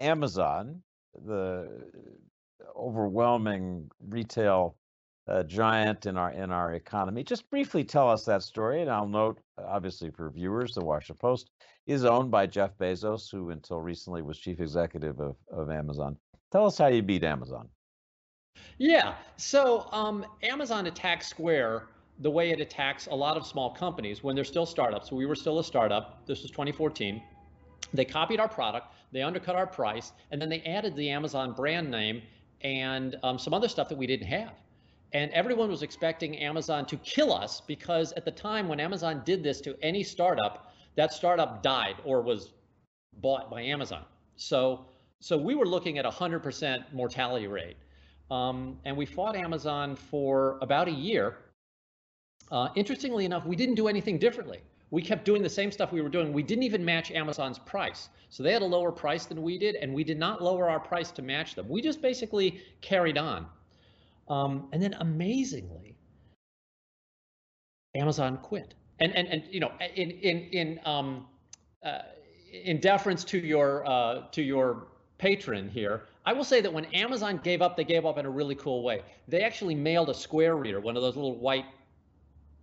Amazon, 0.00 0.82
the 1.24 1.68
overwhelming 2.76 3.90
retail 4.00 4.76
uh, 5.28 5.42
giant 5.42 6.06
in 6.06 6.16
our 6.16 6.30
in 6.30 6.50
our 6.50 6.74
economy. 6.74 7.22
Just 7.24 7.50
briefly 7.50 7.84
tell 7.84 8.08
us 8.08 8.24
that 8.24 8.42
story, 8.42 8.82
and 8.82 8.90
I'll 8.90 9.08
note, 9.08 9.40
obviously, 9.58 10.10
for 10.10 10.30
viewers, 10.30 10.74
the 10.74 10.84
Washington 10.84 11.18
Post 11.20 11.50
is 11.86 12.04
owned 12.04 12.30
by 12.30 12.46
Jeff 12.46 12.76
Bezos, 12.78 13.30
who 13.30 13.50
until 13.50 13.80
recently 13.80 14.22
was 14.22 14.38
chief 14.38 14.60
executive 14.60 15.20
of, 15.20 15.36
of 15.50 15.70
Amazon. 15.70 16.16
Tell 16.52 16.66
us 16.66 16.78
how 16.78 16.86
you 16.86 17.02
beat 17.02 17.24
Amazon. 17.24 17.68
Yeah, 18.78 19.14
so 19.36 19.88
um, 19.92 20.24
Amazon 20.42 20.86
attacks 20.86 21.26
Square 21.26 21.88
the 22.20 22.30
way 22.30 22.50
it 22.50 22.60
attacks 22.60 23.06
a 23.06 23.14
lot 23.14 23.36
of 23.36 23.46
small 23.46 23.70
companies 23.70 24.22
when 24.22 24.34
they're 24.34 24.44
still 24.44 24.66
startups. 24.66 25.12
We 25.12 25.26
were 25.26 25.34
still 25.34 25.58
a 25.58 25.64
startup. 25.64 26.26
This 26.26 26.42
was 26.42 26.50
2014. 26.50 27.22
They 27.92 28.04
copied 28.04 28.40
our 28.40 28.48
product, 28.48 28.94
they 29.12 29.22
undercut 29.22 29.54
our 29.54 29.66
price, 29.66 30.12
and 30.30 30.40
then 30.40 30.48
they 30.48 30.60
added 30.62 30.96
the 30.96 31.10
Amazon 31.10 31.52
brand 31.52 31.90
name 31.90 32.22
and 32.62 33.16
um, 33.22 33.38
some 33.38 33.52
other 33.52 33.68
stuff 33.68 33.88
that 33.88 33.98
we 33.98 34.06
didn't 34.06 34.26
have. 34.26 34.54
And 35.16 35.32
everyone 35.32 35.70
was 35.70 35.82
expecting 35.82 36.36
Amazon 36.36 36.84
to 36.84 36.96
kill 36.98 37.32
us 37.32 37.62
because 37.62 38.12
at 38.18 38.26
the 38.26 38.30
time 38.30 38.68
when 38.68 38.78
Amazon 38.78 39.22
did 39.24 39.42
this 39.42 39.62
to 39.62 39.74
any 39.80 40.02
startup, 40.02 40.74
that 40.94 41.10
startup 41.10 41.62
died 41.62 41.94
or 42.04 42.20
was 42.20 42.52
bought 43.22 43.50
by 43.50 43.62
Amazon. 43.62 44.04
So, 44.36 44.84
so 45.20 45.38
we 45.38 45.54
were 45.54 45.64
looking 45.64 45.96
at 45.96 46.04
a 46.04 46.10
100% 46.10 46.92
mortality 46.92 47.46
rate. 47.46 47.78
Um, 48.30 48.78
and 48.84 48.94
we 48.94 49.06
fought 49.06 49.36
Amazon 49.36 49.96
for 49.96 50.58
about 50.60 50.86
a 50.86 50.92
year. 50.92 51.38
Uh, 52.50 52.68
interestingly 52.74 53.24
enough, 53.24 53.46
we 53.46 53.56
didn't 53.56 53.76
do 53.76 53.88
anything 53.88 54.18
differently. 54.18 54.60
We 54.90 55.00
kept 55.00 55.24
doing 55.24 55.42
the 55.42 55.48
same 55.48 55.72
stuff 55.72 55.92
we 55.92 56.02
were 56.02 56.10
doing. 56.10 56.30
We 56.34 56.42
didn't 56.42 56.64
even 56.64 56.84
match 56.84 57.10
Amazon's 57.10 57.58
price. 57.58 58.10
So 58.28 58.42
they 58.42 58.52
had 58.52 58.60
a 58.60 58.66
lower 58.66 58.92
price 58.92 59.24
than 59.24 59.40
we 59.40 59.56
did, 59.56 59.76
and 59.76 59.94
we 59.94 60.04
did 60.04 60.18
not 60.18 60.42
lower 60.42 60.68
our 60.68 60.78
price 60.78 61.10
to 61.12 61.22
match 61.22 61.54
them. 61.54 61.70
We 61.70 61.80
just 61.80 62.02
basically 62.02 62.60
carried 62.82 63.16
on. 63.16 63.46
Um, 64.28 64.68
and 64.72 64.82
then 64.82 64.94
amazingly, 64.94 65.96
Amazon 67.94 68.38
quit. 68.38 68.74
And 68.98 69.14
and 69.14 69.28
and 69.28 69.42
you 69.50 69.60
know, 69.60 69.72
in 69.94 70.10
in 70.10 70.38
in 70.52 70.80
um, 70.84 71.26
uh, 71.84 71.98
in 72.64 72.80
deference 72.80 73.24
to 73.24 73.38
your 73.38 73.86
uh, 73.86 74.22
to 74.32 74.42
your 74.42 74.88
patron 75.18 75.68
here, 75.68 76.04
I 76.24 76.32
will 76.32 76.44
say 76.44 76.60
that 76.60 76.72
when 76.72 76.86
Amazon 76.86 77.40
gave 77.42 77.62
up, 77.62 77.76
they 77.76 77.84
gave 77.84 78.04
up 78.06 78.18
in 78.18 78.26
a 78.26 78.30
really 78.30 78.54
cool 78.54 78.82
way. 78.82 79.02
They 79.28 79.42
actually 79.42 79.74
mailed 79.74 80.10
a 80.10 80.14
square 80.14 80.56
reader, 80.56 80.80
one 80.80 80.96
of 80.96 81.02
those 81.02 81.16
little 81.16 81.38
white 81.38 81.66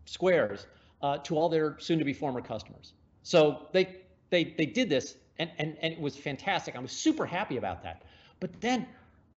squares, 0.06 0.68
uh, 1.02 1.18
to 1.20 1.38
all 1.38 1.50
their 1.50 1.78
soon-to-be 1.80 2.14
former 2.14 2.42
customers. 2.42 2.94
So 3.24 3.68
they 3.72 4.02
they 4.30 4.56
they 4.58 4.66
did 4.66 4.90
this, 4.90 5.16
and 5.40 5.50
and 5.60 5.78
and 5.82 5.94
it 5.94 6.00
was 6.00 6.18
fantastic. 6.18 6.76
I 6.76 6.80
was 6.80 6.92
super 6.92 7.26
happy 7.26 7.58
about 7.58 7.84
that. 7.84 8.04
But 8.40 8.60
then 8.60 8.88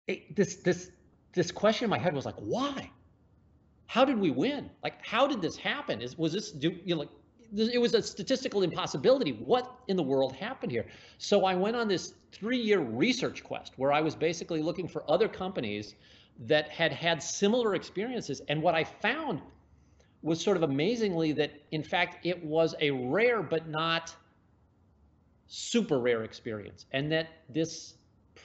it, 0.08 0.34
this 0.34 0.56
this 0.56 0.90
this 1.36 1.52
question 1.52 1.84
in 1.84 1.90
my 1.90 1.98
head 1.98 2.14
was 2.14 2.24
like, 2.24 2.34
why? 2.38 2.90
How 3.86 4.04
did 4.04 4.18
we 4.18 4.30
win? 4.30 4.68
Like, 4.82 4.94
how 5.06 5.28
did 5.28 5.40
this 5.40 5.56
happen? 5.56 6.02
Is 6.02 6.18
was 6.18 6.32
this 6.32 6.50
do 6.50 6.74
you 6.84 6.94
know, 6.94 7.00
like 7.02 7.10
it 7.56 7.80
was 7.80 7.94
a 7.94 8.02
statistical 8.02 8.62
impossibility. 8.62 9.32
What 9.32 9.72
in 9.86 9.96
the 9.96 10.02
world 10.02 10.34
happened 10.34 10.72
here? 10.72 10.86
So 11.18 11.44
I 11.44 11.54
went 11.54 11.76
on 11.76 11.86
this 11.86 12.14
three-year 12.32 12.80
research 12.80 13.44
quest 13.44 13.74
where 13.76 13.92
I 13.92 14.00
was 14.00 14.16
basically 14.16 14.62
looking 14.62 14.88
for 14.88 15.08
other 15.08 15.28
companies 15.28 15.94
that 16.46 16.68
had 16.68 16.90
had 16.90 17.22
similar 17.22 17.76
experiences. 17.76 18.42
And 18.48 18.60
what 18.60 18.74
I 18.74 18.82
found 18.82 19.40
was 20.22 20.40
sort 20.42 20.56
of 20.56 20.64
amazingly 20.64 21.30
that, 21.32 21.52
in 21.70 21.84
fact, 21.84 22.26
it 22.26 22.44
was 22.44 22.74
a 22.80 22.90
rare 22.90 23.42
but 23.42 23.68
not 23.68 24.14
super 25.46 26.00
rare 26.00 26.24
experience, 26.24 26.86
and 26.92 27.12
that 27.12 27.28
this 27.48 27.94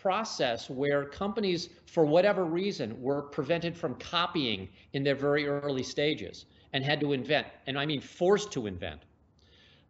process 0.02 0.70
where 0.70 1.06
companies, 1.06 1.70
for 1.86 2.06
whatever 2.06 2.44
reason, 2.44 3.00
were 3.02 3.22
prevented 3.22 3.78
from 3.78 3.94
copying 3.96 4.68
in 4.94 5.04
their 5.04 5.16
very 5.16 5.48
early 5.48 5.84
stages 5.84 6.46
and 6.74 6.84
had 6.84 7.00
to 7.00 7.14
invent, 7.14 7.46
and 7.68 7.78
I 7.78 7.86
mean 7.86 8.02
forced 8.02 8.52
to 8.54 8.66
invent, 8.66 9.02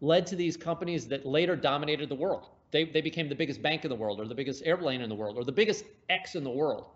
led 0.01 0.25
to 0.27 0.35
these 0.35 0.57
companies 0.57 1.07
that 1.07 1.25
later 1.25 1.55
dominated 1.55 2.09
the 2.09 2.15
world. 2.15 2.49
They, 2.71 2.85
they 2.85 3.01
became 3.01 3.29
the 3.29 3.35
biggest 3.35 3.61
bank 3.61 3.85
in 3.85 3.89
the 3.89 3.95
world, 3.95 4.19
or 4.19 4.27
the 4.27 4.35
biggest 4.35 4.63
airplane 4.65 5.01
in 5.01 5.09
the 5.09 5.15
world, 5.15 5.37
or 5.37 5.43
the 5.43 5.51
biggest 5.51 5.85
X 6.09 6.35
in 6.35 6.43
the 6.43 6.49
world. 6.49 6.87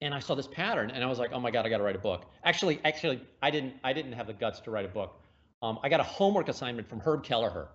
And 0.00 0.14
I 0.14 0.20
saw 0.20 0.36
this 0.36 0.46
pattern, 0.46 0.92
and 0.92 1.02
I 1.02 1.08
was 1.08 1.18
like, 1.18 1.32
"Oh 1.32 1.40
my 1.40 1.50
God, 1.50 1.66
I 1.66 1.68
got 1.68 1.78
to 1.78 1.82
write 1.82 1.96
a 1.96 2.00
book." 2.00 2.26
Actually, 2.44 2.80
actually, 2.84 3.20
I 3.42 3.50
didn't. 3.50 3.74
I 3.82 3.92
didn't 3.92 4.12
have 4.12 4.28
the 4.28 4.32
guts 4.32 4.60
to 4.60 4.70
write 4.70 4.84
a 4.84 4.88
book. 4.88 5.20
Um, 5.60 5.80
I 5.82 5.88
got 5.88 5.98
a 5.98 6.04
homework 6.04 6.48
assignment 6.48 6.88
from 6.88 7.00
Herb 7.00 7.24
Kelleher. 7.24 7.68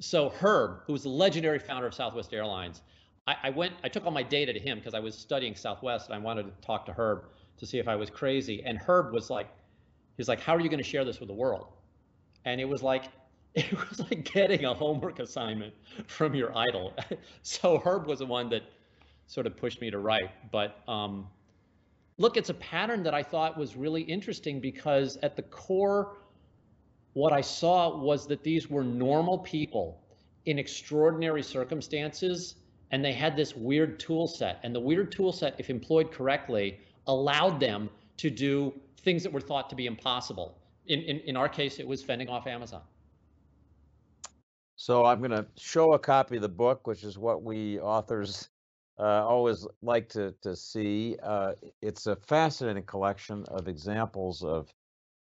So 0.00 0.30
Herb, 0.30 0.80
who 0.86 0.94
was 0.94 1.04
the 1.04 1.10
legendary 1.10 1.60
founder 1.60 1.86
of 1.86 1.94
Southwest 1.94 2.32
Airlines, 2.32 2.82
I, 3.30 3.36
I 3.44 3.50
went, 3.50 3.74
I 3.84 3.88
took 3.88 4.04
all 4.04 4.10
my 4.10 4.24
data 4.24 4.52
to 4.52 4.58
him 4.58 4.78
because 4.78 4.94
I 4.94 4.98
was 4.98 5.14
studying 5.16 5.54
Southwest 5.54 6.06
and 6.06 6.14
I 6.14 6.18
wanted 6.18 6.44
to 6.44 6.66
talk 6.66 6.84
to 6.86 6.92
Herb 6.92 7.26
to 7.58 7.66
see 7.66 7.78
if 7.78 7.86
I 7.86 7.94
was 7.94 8.10
crazy. 8.10 8.62
And 8.64 8.76
Herb 8.78 9.12
was 9.12 9.30
like, 9.30 9.48
he's 10.16 10.28
like, 10.28 10.40
how 10.40 10.56
are 10.56 10.60
you 10.60 10.68
going 10.68 10.82
to 10.82 10.88
share 10.88 11.04
this 11.04 11.20
with 11.20 11.28
the 11.28 11.34
world? 11.34 11.68
And 12.44 12.60
it 12.60 12.64
was 12.64 12.82
like, 12.82 13.04
it 13.54 13.72
was 13.72 14.00
like 14.00 14.24
getting 14.24 14.64
a 14.64 14.74
homework 14.74 15.20
assignment 15.20 15.74
from 16.06 16.34
your 16.34 16.56
idol. 16.56 16.92
so 17.42 17.78
Herb 17.78 18.06
was 18.06 18.18
the 18.18 18.26
one 18.26 18.48
that 18.50 18.62
sort 19.26 19.46
of 19.46 19.56
pushed 19.56 19.80
me 19.80 19.90
to 19.90 19.98
write. 19.98 20.30
But 20.50 20.78
um, 20.88 21.28
look, 22.18 22.36
it's 22.36 22.50
a 22.50 22.54
pattern 22.54 23.04
that 23.04 23.14
I 23.14 23.22
thought 23.22 23.56
was 23.56 23.76
really 23.76 24.02
interesting 24.02 24.60
because 24.60 25.18
at 25.18 25.36
the 25.36 25.42
core, 25.42 26.16
what 27.12 27.32
I 27.32 27.40
saw 27.40 27.96
was 27.96 28.26
that 28.26 28.42
these 28.42 28.68
were 28.68 28.82
normal 28.82 29.38
people 29.38 30.00
in 30.46 30.58
extraordinary 30.58 31.42
circumstances 31.44 32.56
and 32.90 33.04
they 33.04 33.12
had 33.12 33.36
this 33.36 33.54
weird 33.54 34.00
tool 34.00 34.26
set. 34.26 34.58
And 34.62 34.74
the 34.74 34.80
weird 34.80 35.12
tool 35.12 35.32
set, 35.32 35.54
if 35.58 35.70
employed 35.70 36.10
correctly, 36.12 36.80
allowed 37.06 37.60
them 37.60 37.88
to 38.18 38.30
do 38.30 38.72
things 38.98 39.22
that 39.22 39.32
were 39.32 39.40
thought 39.40 39.70
to 39.70 39.76
be 39.76 39.86
impossible. 39.86 40.58
In, 40.86 41.00
in, 41.00 41.20
in 41.20 41.36
our 41.36 41.48
case, 41.48 41.78
it 41.78 41.86
was 41.86 42.02
fending 42.02 42.28
off 42.28 42.46
Amazon. 42.46 42.82
So 44.76 45.04
I'm 45.04 45.18
going 45.18 45.30
to 45.30 45.46
show 45.58 45.92
a 45.92 45.98
copy 45.98 46.36
of 46.36 46.42
the 46.42 46.48
book, 46.48 46.86
which 46.86 47.04
is 47.04 47.18
what 47.18 47.42
we 47.42 47.78
authors 47.80 48.48
uh, 48.98 49.26
always 49.26 49.66
like 49.82 50.08
to, 50.10 50.34
to 50.42 50.56
see. 50.56 51.16
Uh, 51.22 51.52
it's 51.80 52.06
a 52.06 52.16
fascinating 52.16 52.84
collection 52.84 53.44
of 53.48 53.68
examples 53.68 54.42
of 54.42 54.72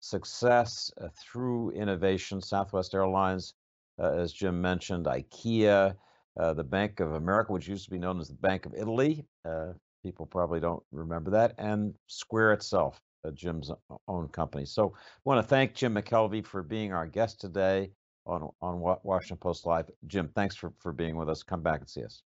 success 0.00 0.90
uh, 1.00 1.08
through 1.16 1.70
innovation. 1.72 2.40
Southwest 2.40 2.94
Airlines, 2.94 3.54
uh, 3.98 4.12
as 4.12 4.32
Jim 4.32 4.60
mentioned, 4.60 5.06
IKEA, 5.06 5.94
the 6.38 6.64
Bank 6.64 7.00
of 7.00 7.14
America, 7.14 7.52
which 7.52 7.68
used 7.68 7.84
to 7.84 7.90
be 7.90 7.98
known 7.98 8.20
as 8.20 8.28
the 8.28 8.34
Bank 8.34 8.66
of 8.66 8.74
Italy. 8.74 9.24
Uh, 9.44 9.72
people 10.02 10.24
probably 10.26 10.60
don't 10.60 10.82
remember 10.92 11.30
that, 11.30 11.54
and 11.58 11.94
Square 12.06 12.52
itself, 12.52 13.00
uh, 13.24 13.30
Jim's 13.32 13.70
own 14.06 14.28
company. 14.28 14.64
So 14.64 14.94
I 14.96 15.20
want 15.24 15.42
to 15.42 15.48
thank 15.48 15.74
Jim 15.74 15.94
McKelvey 15.94 16.46
for 16.46 16.62
being 16.62 16.92
our 16.92 17.06
guest 17.06 17.40
today 17.40 17.90
on, 18.26 18.48
on 18.62 18.78
Washington 19.02 19.38
Post 19.38 19.66
Live. 19.66 19.90
Jim, 20.06 20.30
thanks 20.34 20.54
for, 20.54 20.72
for 20.78 20.92
being 20.92 21.16
with 21.16 21.28
us. 21.28 21.42
Come 21.42 21.62
back 21.62 21.80
and 21.80 21.88
see 21.88 22.04
us. 22.04 22.22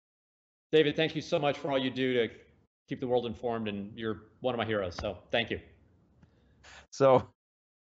David, 0.72 0.96
thank 0.96 1.14
you 1.14 1.22
so 1.22 1.38
much 1.38 1.58
for 1.58 1.70
all 1.70 1.78
you 1.78 1.90
do 1.90 2.14
to 2.14 2.28
keep 2.88 3.00
the 3.00 3.06
world 3.06 3.26
informed, 3.26 3.68
and 3.68 3.92
you're 3.96 4.22
one 4.40 4.54
of 4.54 4.58
my 4.58 4.64
heroes. 4.64 4.96
So 4.96 5.18
thank 5.30 5.50
you. 5.50 5.60
So 6.90 7.28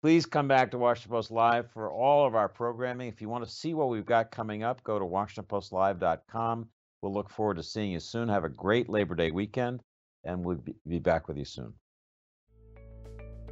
Please 0.03 0.27
come 0.27 0.49
back 0.49 0.73
to 0.73 0.79
Washington 0.79 1.13
Post 1.13 1.31
Live 1.31 1.71
for 1.71 1.93
all 1.93 2.27
of 2.27 2.35
our 2.35 2.49
programming. 2.49 3.07
If 3.07 3.21
you 3.21 3.29
want 3.29 3.45
to 3.45 3.51
see 3.51 3.73
what 3.73 3.89
we've 3.89 4.05
got 4.05 4.33
coming 4.33 4.65
up, 4.65 4.83
go 4.83 4.99
to 4.99 5.05
WashingtonPostLive.com. 5.05 6.67
We'll 7.03 7.15
look 7.15 7.31
forward 7.31 7.59
to 7.59 7.63
seeing 7.63 7.93
you 7.93 8.01
soon. 8.01 8.29
Have 8.29 8.43
a 8.43 8.49
great 8.49 8.89
Labor 8.89 9.15
Day 9.15 9.31
weekend, 9.31 9.81
and 10.25 10.45
we'll 10.45 10.59
be 10.89 10.99
back 10.99 11.29
with 11.29 11.39
you 11.39 11.45
soon. 11.45 11.73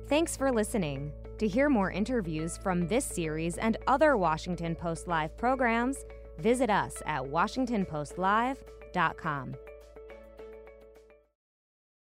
Thanks 0.09 0.37
for 0.37 0.51
listening. 0.51 1.13
To 1.39 1.47
hear 1.47 1.69
more 1.69 1.93
interviews 1.93 2.59
from 2.59 2.89
this 2.89 3.05
series 3.05 3.57
and 3.57 3.77
other 3.87 4.17
Washington 4.17 4.75
Post 4.75 5.07
Live 5.07 5.37
programs, 5.37 5.99
visit 6.41 6.69
us 6.69 7.01
at 7.07 7.23
WashingtonPostLive.com. 7.23 9.55